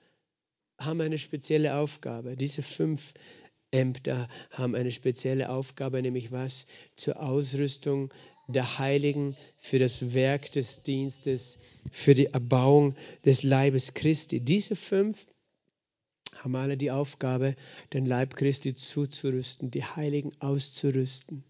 [0.77, 2.35] haben eine spezielle Aufgabe.
[2.35, 3.13] Diese fünf
[3.75, 6.65] Ämter haben eine spezielle Aufgabe, nämlich was?
[6.95, 8.13] Zur Ausrüstung
[8.47, 11.59] der Heiligen für das Werk des Dienstes,
[11.91, 14.39] für die Erbauung des Leibes Christi.
[14.39, 15.27] Diese fünf
[16.37, 17.55] haben alle die Aufgabe,
[17.93, 21.43] den Leib Christi zuzurüsten, die Heiligen auszurüsten.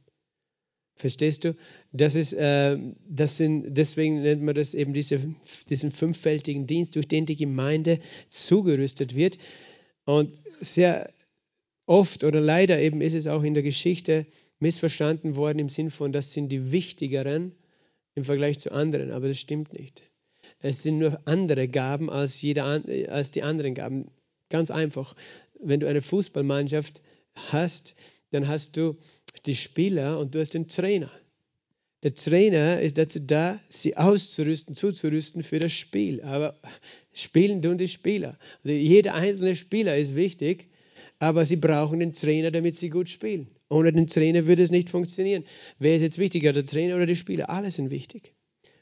[0.95, 1.55] Verstehst du?
[1.91, 2.77] Das ist, äh,
[3.09, 5.19] das sind, deswegen nennt man das eben diese,
[5.69, 9.37] diesen fünffältigen Dienst, durch den die Gemeinde zugerüstet wird.
[10.05, 11.09] Und sehr
[11.85, 14.25] oft oder leider eben ist es auch in der Geschichte
[14.59, 17.53] missverstanden worden im Sinn von, das sind die wichtigeren
[18.15, 20.03] im Vergleich zu anderen, aber das stimmt nicht.
[20.59, 24.09] Es sind nur andere Gaben als, jeder, als die anderen Gaben.
[24.49, 25.15] Ganz einfach.
[25.59, 27.01] Wenn du eine Fußballmannschaft
[27.51, 27.95] hast,
[28.31, 28.97] dann hast du
[29.45, 31.11] die Spieler und du hast den Trainer.
[32.03, 36.21] Der Trainer ist dazu da, sie auszurüsten, zuzurüsten für das Spiel.
[36.21, 36.59] Aber
[37.13, 38.37] spielen tun die Spieler.
[38.63, 40.69] Also jeder einzelne Spieler ist wichtig,
[41.19, 43.47] aber sie brauchen den Trainer, damit sie gut spielen.
[43.69, 45.43] Ohne den Trainer würde es nicht funktionieren.
[45.79, 47.49] Wer ist jetzt wichtiger, der Trainer oder die Spieler?
[47.49, 48.33] Alle sind wichtig.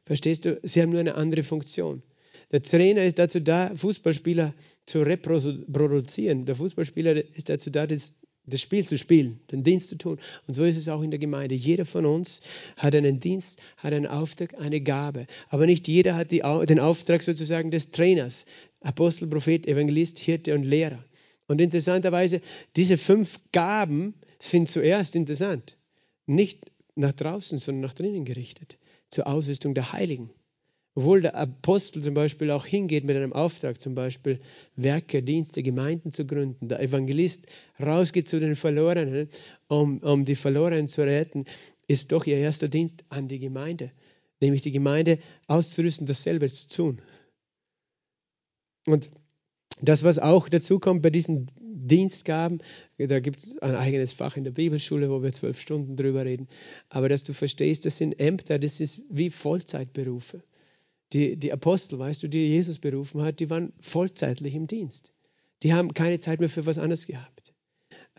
[0.05, 0.59] Verstehst du?
[0.63, 2.03] Sie haben nur eine andere Funktion.
[2.51, 4.53] Der Trainer ist dazu da, Fußballspieler
[4.85, 6.45] zu reproduzieren.
[6.45, 10.19] Der Fußballspieler ist dazu da, das, das Spiel zu spielen, den Dienst zu tun.
[10.45, 11.55] Und so ist es auch in der Gemeinde.
[11.55, 12.41] Jeder von uns
[12.77, 15.25] hat einen Dienst, hat einen Auftrag, eine Gabe.
[15.49, 18.45] Aber nicht jeder hat die, den Auftrag sozusagen des Trainers.
[18.81, 21.03] Apostel, Prophet, Evangelist, Hirte und Lehrer.
[21.47, 22.41] Und interessanterweise,
[22.75, 25.77] diese fünf Gaben sind zuerst interessant,
[26.25, 28.77] nicht nach draußen, sondern nach drinnen gerichtet,
[29.09, 30.29] zur Ausrüstung der Heiligen.
[30.95, 34.39] Obwohl der Apostel zum Beispiel auch hingeht mit einem Auftrag, zum Beispiel
[34.75, 37.47] Werke, Dienste, Gemeinden zu gründen, der Evangelist
[37.81, 39.27] rausgeht zu den Verlorenen,
[39.67, 41.45] um, um die Verlorenen zu retten,
[41.87, 43.91] ist doch ihr erster Dienst an die Gemeinde,
[44.39, 47.01] nämlich die Gemeinde auszurüsten, dasselbe zu tun.
[48.85, 49.09] Und
[49.81, 52.61] das, was auch dazu kommt bei diesen Dienstgaben,
[52.97, 56.47] da gibt es ein eigenes Fach in der Bibelschule, wo wir zwölf Stunden drüber reden,
[56.89, 60.43] aber dass du verstehst, das sind Ämter, das ist wie Vollzeitberufe.
[61.11, 65.11] Die, die Apostel, weißt du, die Jesus berufen hat, die waren vollzeitlich im Dienst.
[65.63, 67.53] die haben keine Zeit mehr für was anderes gehabt,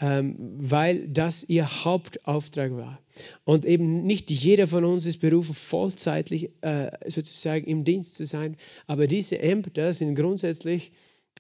[0.00, 3.00] ähm, weil das ihr Hauptauftrag war.
[3.44, 8.56] Und eben nicht jeder von uns ist berufen, vollzeitlich äh, sozusagen im Dienst zu sein,
[8.86, 10.92] aber diese Ämter sind grundsätzlich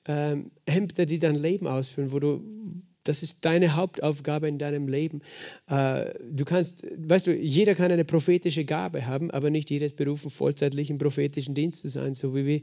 [0.06, 2.42] ähm, Ämter, die dein Leben ausführen, wo du
[3.04, 5.20] das ist deine Hauptaufgabe in deinem Leben.
[5.68, 9.96] Äh, du kannst, weißt du, jeder kann eine prophetische Gabe haben, aber nicht jeder ist
[9.96, 12.62] berufen, vollzeitlich im prophetischen Dienst zu sein, so wie wir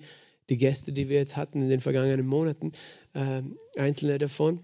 [0.49, 2.71] die Gäste, die wir jetzt hatten in den vergangenen Monaten.
[3.13, 3.43] Äh,
[3.79, 4.59] einzelne davon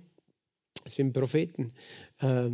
[0.85, 1.73] sind Propheten,
[2.21, 2.49] äh,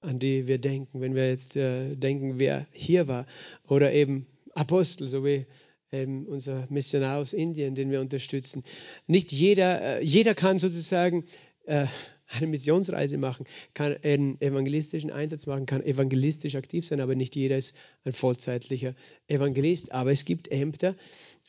[0.00, 3.24] an die wir denken, wenn wir jetzt denken, wer hier war,
[3.68, 5.46] oder eben Apostel, so wie
[5.92, 8.64] eben unser Missionar aus Indien, den wir unterstützen.
[9.06, 11.24] Nicht jeder, jeder kann sozusagen
[11.66, 17.58] eine Missionsreise machen, kann einen evangelistischen Einsatz machen, kann evangelistisch aktiv sein, aber nicht jeder
[17.58, 18.94] ist ein vollzeitlicher
[19.28, 19.92] Evangelist.
[19.92, 20.96] Aber es gibt Ämter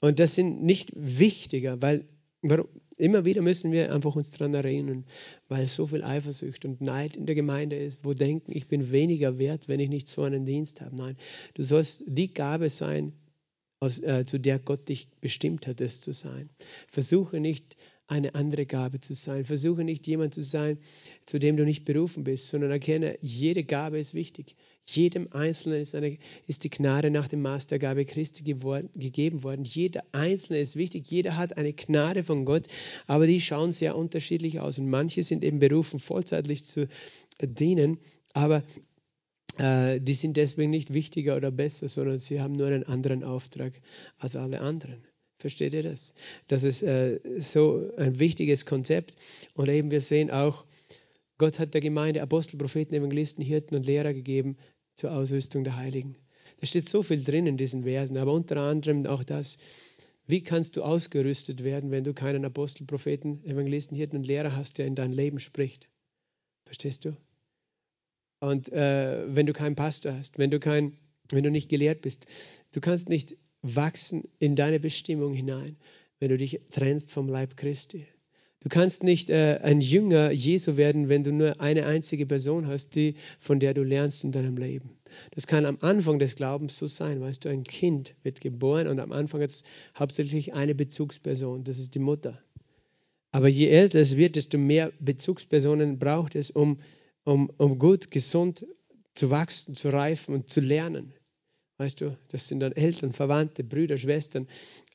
[0.02, 2.06] und das sind nicht wichtiger, weil
[2.98, 5.06] immer wieder müssen wir einfach uns daran erinnern,
[5.48, 9.40] weil so viel Eifersucht und Neid in der Gemeinde ist, wo denken, ich bin weniger
[9.40, 10.96] wert, wenn ich nicht so einen Dienst habe.
[10.96, 11.18] Nein,
[11.54, 13.14] du sollst die Gabe sein,
[13.84, 16.50] aus, äh, zu der Gott dich bestimmt hat, es zu sein.
[16.88, 17.76] Versuche nicht
[18.08, 19.44] eine andere Gabe zu sein.
[19.46, 20.78] Versuche nicht jemand zu sein,
[21.22, 24.56] zu dem du nicht berufen bist, sondern erkenne, jede Gabe ist wichtig.
[24.86, 29.44] Jedem Einzelnen ist, eine, ist die Gnade nach dem Maß der Gabe Christi geworden, gegeben
[29.44, 29.64] worden.
[29.64, 31.10] Jeder Einzelne ist wichtig.
[31.10, 32.68] Jeder hat eine Gnade von Gott,
[33.08, 34.80] aber die schauen sehr unterschiedlich aus.
[34.80, 36.88] Und manche sind eben berufen, vollzeitlich zu
[37.42, 37.98] dienen,
[38.34, 38.64] aber
[39.60, 43.74] die sind deswegen nicht wichtiger oder besser, sondern sie haben nur einen anderen Auftrag
[44.18, 45.04] als alle anderen.
[45.44, 46.16] Versteht ihr das?
[46.48, 49.14] Das ist äh, so ein wichtiges Konzept.
[49.56, 50.66] Und eben wir sehen auch,
[51.38, 54.56] Gott hat der Gemeinde Apostel, Propheten, Evangelisten, Hirten und Lehrer gegeben
[54.96, 56.16] zur Ausrüstung der Heiligen.
[56.62, 59.58] Da steht so viel drin in diesen Versen, aber unter anderem auch das,
[60.28, 64.78] wie kannst du ausgerüstet werden, wenn du keinen Apostel, Propheten, Evangelisten, Hirten und Lehrer hast,
[64.78, 65.90] der in dein Leben spricht?
[66.66, 67.18] Verstehst du?
[68.44, 70.98] Und äh, wenn du keinen Pastor hast, wenn du kein,
[71.32, 72.26] wenn du nicht gelehrt bist,
[72.74, 75.78] du kannst nicht wachsen in deine Bestimmung hinein,
[76.20, 78.06] wenn du dich trennst vom Leib Christi.
[78.60, 82.96] Du kannst nicht äh, ein Jünger Jesu werden, wenn du nur eine einzige Person hast,
[82.96, 84.90] die, von der du lernst in deinem Leben.
[85.32, 87.22] Das kann am Anfang des Glaubens so sein.
[87.22, 89.64] Weißt du, ein Kind wird geboren und am Anfang es
[89.98, 92.38] hauptsächlich eine Bezugsperson, das ist die Mutter.
[93.32, 96.80] Aber je älter es wird, desto mehr Bezugspersonen braucht es, um,
[97.24, 98.66] um, um gut, gesund
[99.16, 101.14] zu wachsen, zu reifen und zu lernen.
[101.78, 104.48] Weißt du, das sind dann Eltern, Verwandte, Brüder, Schwestern,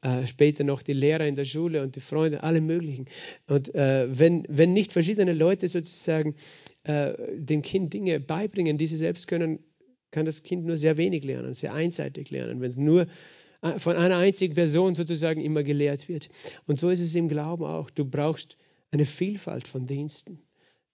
[0.03, 3.07] äh, später noch die Lehrer in der Schule und die Freunde, alle möglichen.
[3.49, 6.37] Und äh, wenn, wenn nicht verschiedene Leute sozusagen
[6.85, 9.59] äh, dem Kind Dinge beibringen, die sie selbst können,
[10.13, 13.07] kann das Kind nur sehr wenig lernen, sehr einseitig lernen, wenn es nur
[13.63, 16.29] äh, von einer einzigen Person sozusagen immer gelehrt wird.
[16.67, 17.91] Und so ist es im Glauben auch.
[17.91, 18.57] Du brauchst
[18.93, 20.41] eine Vielfalt von Diensten.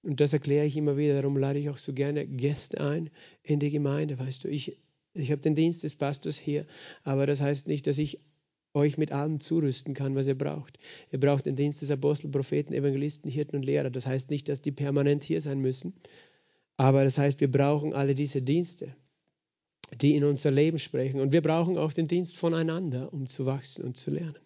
[0.05, 3.11] Und das erkläre ich immer wieder, darum lade ich auch so gerne Gäste ein
[3.43, 4.19] in die Gemeinde.
[4.19, 4.79] Weißt du, ich
[5.15, 6.67] ich habe den Dienst des Pastors hier,
[7.05, 8.21] aber das heißt nicht, dass ich
[8.75, 10.79] euch mit allem zurüsten kann, was ihr braucht.
[11.13, 13.91] Ihr braucht den Dienst des Apostel, Propheten, Evangelisten, Hirten und Lehrer.
[13.91, 15.95] Das heißt nicht, dass die permanent hier sein müssen,
[16.77, 18.97] aber das heißt, wir brauchen alle diese Dienste,
[20.01, 21.21] die in unser Leben sprechen.
[21.21, 24.44] Und wir brauchen auch den Dienst voneinander, um zu wachsen und zu lernen.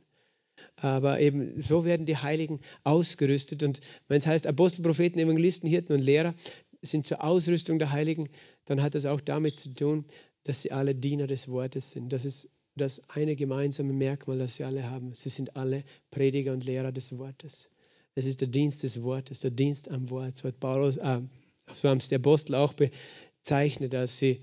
[0.77, 3.63] Aber eben so werden die Heiligen ausgerüstet.
[3.63, 6.35] Und wenn es heißt Apostel, Propheten, Evangelisten, Hirten und Lehrer
[6.83, 8.29] sind zur Ausrüstung der Heiligen,
[8.65, 10.05] dann hat das auch damit zu tun,
[10.45, 12.13] dass sie alle Diener des Wortes sind.
[12.13, 15.15] Das ist das eine gemeinsame Merkmal, das sie alle haben.
[15.15, 17.75] Sie sind alle Prediger und Lehrer des Wortes.
[18.15, 20.37] Es ist der Dienst des Wortes, der Dienst am Wort.
[20.37, 21.21] So hat Paulus, äh,
[21.75, 22.75] so haben es die Apostel auch
[23.49, 24.41] bezeichnet, dass sie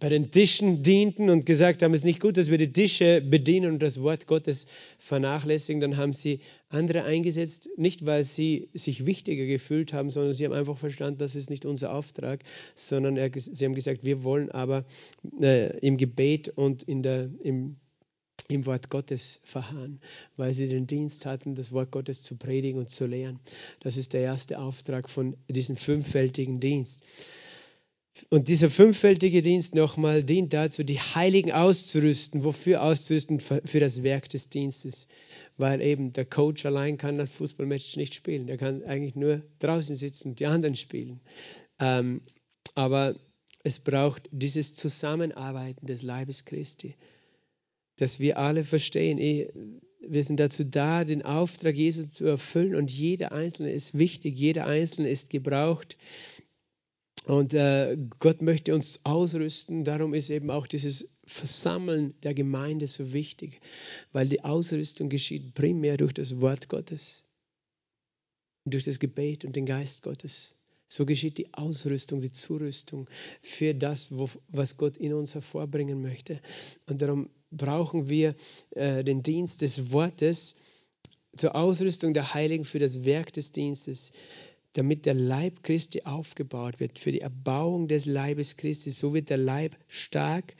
[0.00, 3.20] bei den Tischen dienten und gesagt haben, es ist nicht gut, dass wir die Tische
[3.20, 4.66] bedienen und das Wort Gottes
[4.98, 5.80] vernachlässigen.
[5.80, 10.52] Dann haben sie andere eingesetzt, nicht weil sie sich wichtiger gefühlt haben, sondern sie haben
[10.52, 12.42] einfach verstanden, das ist nicht unser Auftrag,
[12.74, 14.84] sondern er, sie haben gesagt, wir wollen aber
[15.40, 17.76] äh, im Gebet und in der, im,
[18.48, 20.00] im Wort Gottes verharren,
[20.36, 23.38] weil sie den Dienst hatten, das Wort Gottes zu predigen und zu lehren.
[23.78, 27.04] Das ist der erste Auftrag von diesem fünffältigen Dienst.
[28.28, 32.44] Und dieser fünffältige Dienst nochmal dient dazu, die Heiligen auszurüsten.
[32.44, 33.40] Wofür auszurüsten?
[33.40, 35.06] Für das Werk des Dienstes.
[35.56, 38.46] Weil eben der Coach allein kann ein Fußballmatch nicht spielen.
[38.46, 41.20] Der kann eigentlich nur draußen sitzen und die anderen spielen.
[41.78, 42.20] Ähm,
[42.74, 43.16] aber
[43.62, 46.94] es braucht dieses Zusammenarbeiten des Leibes Christi,
[47.96, 49.50] dass wir alle verstehen, eh,
[50.08, 54.66] wir sind dazu da, den Auftrag Jesu zu erfüllen und jeder Einzelne ist wichtig, jeder
[54.66, 55.98] Einzelne ist gebraucht.
[57.30, 59.84] Und äh, Gott möchte uns ausrüsten.
[59.84, 63.60] Darum ist eben auch dieses Versammeln der Gemeinde so wichtig,
[64.10, 67.24] weil die Ausrüstung geschieht primär durch das Wort Gottes.
[68.64, 70.56] durch das Gebet und den Geist Gottes.
[70.88, 73.08] So geschieht die Ausrüstung, die Zurüstung
[73.42, 74.08] für das,
[74.48, 76.40] was Gott in uns hervorbringen möchte.
[76.86, 78.34] Und darum brauchen wir
[78.70, 80.56] äh, den Dienst des Wortes
[81.36, 84.10] zur Ausrüstung der Heiligen für das Werk des Dienstes,
[84.74, 88.90] damit der Leib Christi aufgebaut wird, für die Erbauung des Leibes Christi.
[88.90, 90.54] So wird der Leib stark.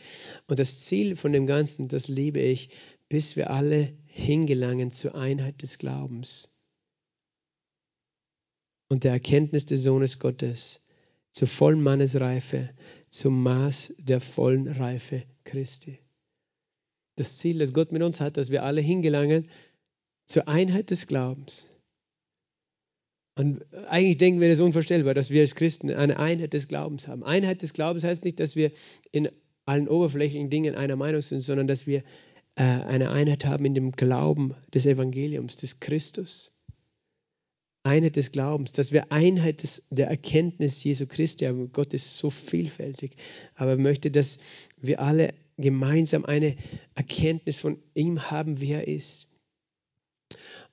[0.48, 2.70] Und das Ziel von dem Ganzen, das liebe ich,
[3.08, 6.60] bis wir alle hingelangen zur Einheit des Glaubens
[8.90, 10.80] und der Erkenntnis des Sohnes Gottes,
[11.30, 12.70] zur vollen Mannesreife,
[13.08, 16.00] zum Maß der vollen Reife Christi.
[17.14, 19.48] Das Ziel, das Gott mit uns hat, dass wir alle hingelangen
[20.26, 21.79] zur Einheit des Glaubens.
[23.40, 27.24] Und eigentlich denken wir das unvorstellbar, dass wir als Christen eine Einheit des Glaubens haben.
[27.24, 28.70] Einheit des Glaubens heißt nicht, dass wir
[29.12, 29.30] in
[29.64, 32.00] allen oberflächlichen Dingen einer Meinung sind, sondern dass wir
[32.56, 36.62] äh, eine Einheit haben in dem Glauben des Evangeliums, des Christus.
[37.82, 41.72] Einheit des Glaubens, dass wir Einheit des, der Erkenntnis Jesu Christi haben.
[41.72, 43.16] Gott ist so vielfältig,
[43.54, 44.38] aber er möchte, dass
[44.76, 46.56] wir alle gemeinsam eine
[46.94, 49.29] Erkenntnis von ihm haben, wie er ist.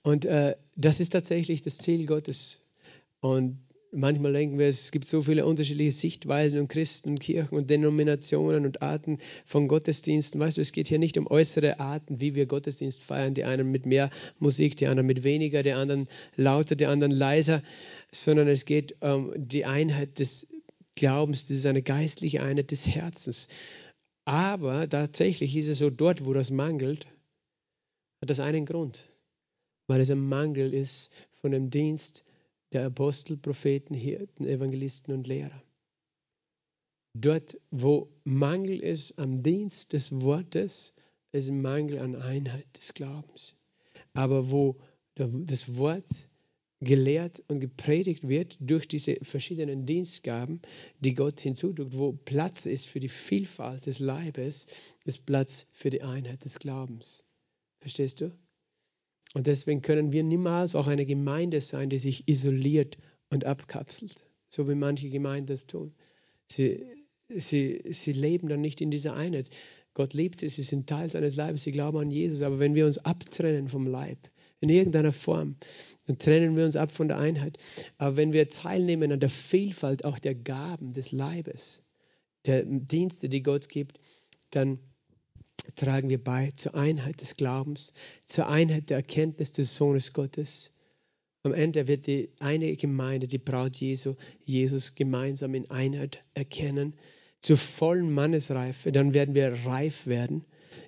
[0.04, 2.74] Und äh, das ist tatsächlich das Ziel Gottes.
[3.20, 3.60] Und
[3.92, 8.82] manchmal denken wir, es gibt so viele unterschiedliche Sichtweisen und Christen, Kirchen und Denominationen und
[8.82, 10.40] Arten von Gottesdiensten.
[10.40, 13.34] Weißt du, es geht hier nicht um äußere Arten, wie wir Gottesdienst feiern.
[13.34, 17.62] Die einen mit mehr Musik, die anderen mit weniger, die anderen lauter, die anderen leiser,
[18.12, 20.48] sondern es geht um die Einheit des
[20.98, 23.48] Glaubens, das ist eine geistliche Einheit des Herzens.
[24.26, 27.06] Aber tatsächlich ist es so, dort, wo das mangelt,
[28.22, 29.08] hat das einen Grund,
[29.88, 31.12] weil es ein Mangel ist
[31.42, 32.24] von dem Dienst
[32.74, 35.64] der Apostel, Propheten, Hirten, Evangelisten und Lehrer.
[37.14, 40.94] Dort, wo Mangel ist am Dienst des Wortes,
[41.32, 43.56] ist Mangel an Einheit des Glaubens.
[44.14, 44.80] Aber wo
[45.16, 46.08] das Wort
[46.80, 50.62] gelehrt und gepredigt wird durch diese verschiedenen Dienstgaben,
[51.00, 54.68] die Gott hinzutut, wo Platz ist für die Vielfalt des Leibes,
[55.06, 57.24] ist Platz für die Einheit des Glaubens.
[57.80, 58.32] Verstehst du?
[59.34, 62.98] Und deswegen können wir niemals auch eine Gemeinde sein, die sich isoliert
[63.30, 65.94] und abkapselt, so wie manche Gemeinden das tun.
[66.50, 66.86] Sie,
[67.30, 69.50] sie, sie leben dann nicht in dieser Einheit.
[69.94, 72.42] Gott liebt sie, sie sind Teil seines Leibes, sie glauben an Jesus.
[72.42, 75.56] Aber wenn wir uns abtrennen vom Leib, in irgendeiner Form,
[76.06, 77.58] dann trennen wir uns ab von der Einheit.
[77.98, 81.84] Aber wenn wir teilnehmen an der Vielfalt auch der Gaben des Leibes,
[82.46, 84.00] der Dienste, die Gott gibt,
[84.52, 84.80] dann
[85.76, 87.94] tragen wir bei zur Einheit des Glaubens,
[88.26, 90.72] zur Einheit der Erkenntnis des Sohnes Gottes.
[91.44, 96.94] Am Ende wird die eine Gemeinde, die Braut Jesu, Jesus gemeinsam in Einheit erkennen,
[97.42, 98.92] zur vollen Mannesreife.
[98.92, 100.44] Dann werden wir reif werden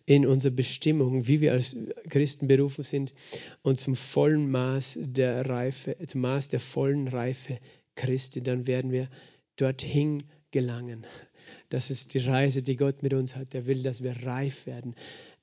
[0.06, 1.78] in unserer Bestimmung, wie wir als
[2.10, 3.14] Christen berufen sind,
[3.62, 7.60] und zum vollen Maß der Reife, zum Maß der vollen Reife
[7.96, 8.42] Christi.
[8.42, 9.08] Dann werden wir
[9.56, 11.06] dorthin gelangen.
[11.70, 13.54] Das ist die Reise, die Gott mit uns hat.
[13.54, 14.96] Er will, dass wir reif werden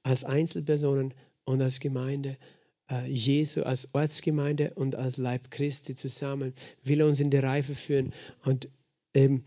[0.02, 1.14] als Einzelpersonen
[1.44, 2.36] und als Gemeinde.
[2.90, 6.52] Äh, Jesu als Ortsgemeinde und als Leib Christi zusammen
[6.84, 8.12] will uns in die Reife führen.
[8.44, 8.68] Und
[9.14, 9.44] eben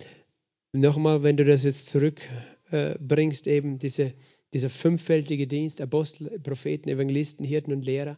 [0.74, 4.14] nochmal, wenn du das jetzt zurückbringst, äh, eben diese,
[4.54, 8.18] dieser fünffältige Dienst, Apostel, Propheten, Evangelisten, Hirten und Lehrer,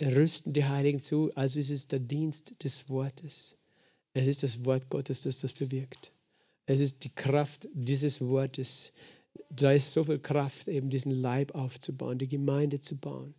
[0.00, 3.58] rüsten die Heiligen zu, also ist es der Dienst des Wortes.
[4.14, 6.12] Es ist das Wort Gottes, das das bewirkt.
[6.66, 8.92] Es ist die Kraft dieses Wortes.
[9.50, 13.34] Da ist so viel Kraft, eben diesen Leib aufzubauen, die Gemeinde zu bauen.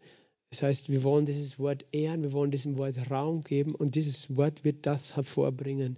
[0.51, 4.37] Das heißt, wir wollen dieses Wort ehren, wir wollen diesem Wort Raum geben und dieses
[4.37, 5.97] Wort wird das hervorbringen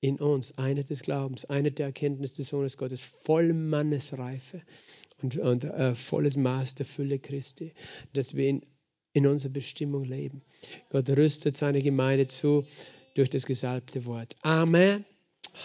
[0.00, 0.58] in uns.
[0.58, 4.62] Eine des Glaubens, eine der Erkenntnis des Sohnes Gottes, voll Mannesreife
[5.22, 7.72] und, und äh, volles Maß der Fülle Christi,
[8.12, 8.66] dass wir in,
[9.14, 10.42] in unserer Bestimmung leben.
[10.90, 12.64] Gott rüstet seine Gemeinde zu
[13.16, 14.36] durch das gesalbte Wort.
[14.42, 15.04] Amen.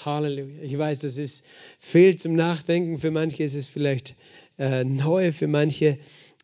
[0.05, 0.61] Halleluja.
[0.61, 1.45] Ich weiß, das ist
[1.79, 2.97] viel zum Nachdenken.
[2.97, 4.15] Für manche ist es vielleicht
[4.57, 5.97] äh, neu, für manche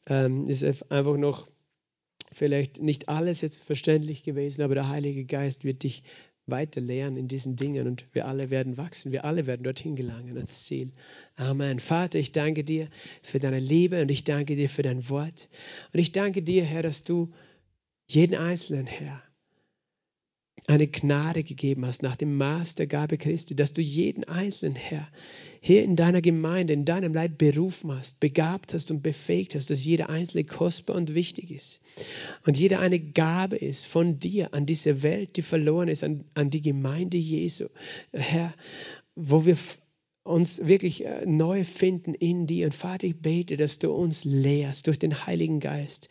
[0.07, 1.47] ähm, ist es einfach noch
[2.31, 6.03] vielleicht nicht alles jetzt verständlich gewesen, aber der Heilige Geist wird dich
[6.47, 10.37] weiter lehren in diesen Dingen und wir alle werden wachsen, wir alle werden dorthin gelangen
[10.37, 10.91] als Ziel.
[11.35, 11.79] Amen.
[11.79, 12.87] Vater, ich danke dir
[13.21, 15.49] für deine Liebe und ich danke dir für dein Wort.
[15.93, 17.31] Und ich danke dir, Herr, dass du
[18.07, 19.21] jeden Einzelnen, Herr,
[20.69, 25.07] eine Gnade gegeben hast nach dem Maß der Gabe Christi, dass du jeden einzelnen Herr
[25.61, 29.83] hier in deiner Gemeinde, in deinem Leib berufen hast, begabt hast und befähigt hast, dass
[29.83, 31.81] jeder einzelne kostbar und wichtig ist.
[32.45, 36.49] Und jeder eine Gabe ist von dir an diese Welt, die verloren ist, an, an
[36.49, 37.65] die Gemeinde Jesu,
[38.13, 38.53] Herr,
[39.15, 39.57] wo wir
[40.29, 42.67] uns wirklich äh, neu finden in dir.
[42.67, 46.07] Und Vater, ich bete, dass du uns lehrst durch den Heiligen Geist,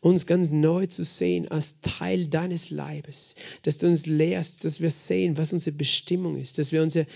[0.00, 4.90] uns ganz neu zu sehen als Teil deines Leibes, dass du uns lehrst, dass wir
[4.90, 7.06] sehen, was unsere Bestimmung ist, dass wir unsere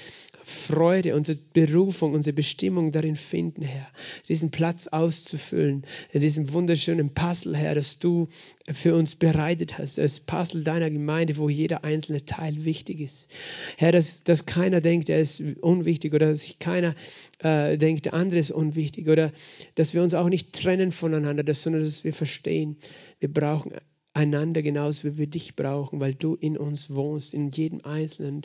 [0.45, 3.87] Freude, unsere Berufung, unsere Bestimmung darin finden, Herr,
[4.29, 8.29] diesen Platz auszufüllen, in diesem wunderschönen Puzzle, Herr, das du
[8.71, 13.29] für uns bereitet hast, das Puzzle deiner Gemeinde, wo jeder einzelne Teil wichtig ist.
[13.77, 16.95] Herr, dass, dass keiner denkt, er ist unwichtig oder sich keiner
[17.41, 19.33] äh, denkt, der andere ist unwichtig oder
[19.75, 22.77] dass wir uns auch nicht trennen voneinander, dass, sondern dass wir verstehen,
[23.21, 23.73] wir brauchen
[24.15, 28.43] einander genauso wie wir dich brauchen, weil du in uns wohnst, in jedem Einzelnen,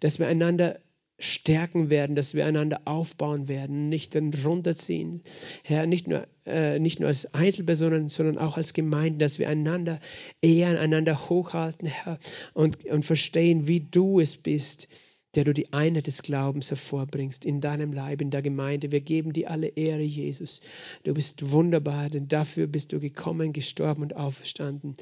[0.00, 0.80] dass wir einander
[1.20, 5.22] stärken werden, dass wir einander aufbauen werden, nicht dann runterziehen.
[5.62, 10.00] Herr, nicht nur, äh, nicht nur als Einzelpersonen, sondern auch als Gemeinden, dass wir einander
[10.40, 12.18] ehren, einander hochhalten, Herr,
[12.54, 14.88] und, und verstehen, wie du es bist,
[15.34, 18.90] der du die Einheit des Glaubens hervorbringst in deinem Leib, in der Gemeinde.
[18.90, 20.60] Wir geben dir alle Ehre, Jesus.
[21.04, 24.94] Du bist wunderbar, denn dafür bist du gekommen, gestorben und auferstanden.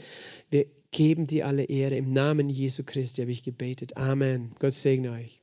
[0.50, 1.96] Wir geben dir alle Ehre.
[1.96, 3.96] Im Namen Jesu Christi habe ich gebetet.
[3.96, 4.52] Amen.
[4.58, 5.40] Gott segne euch.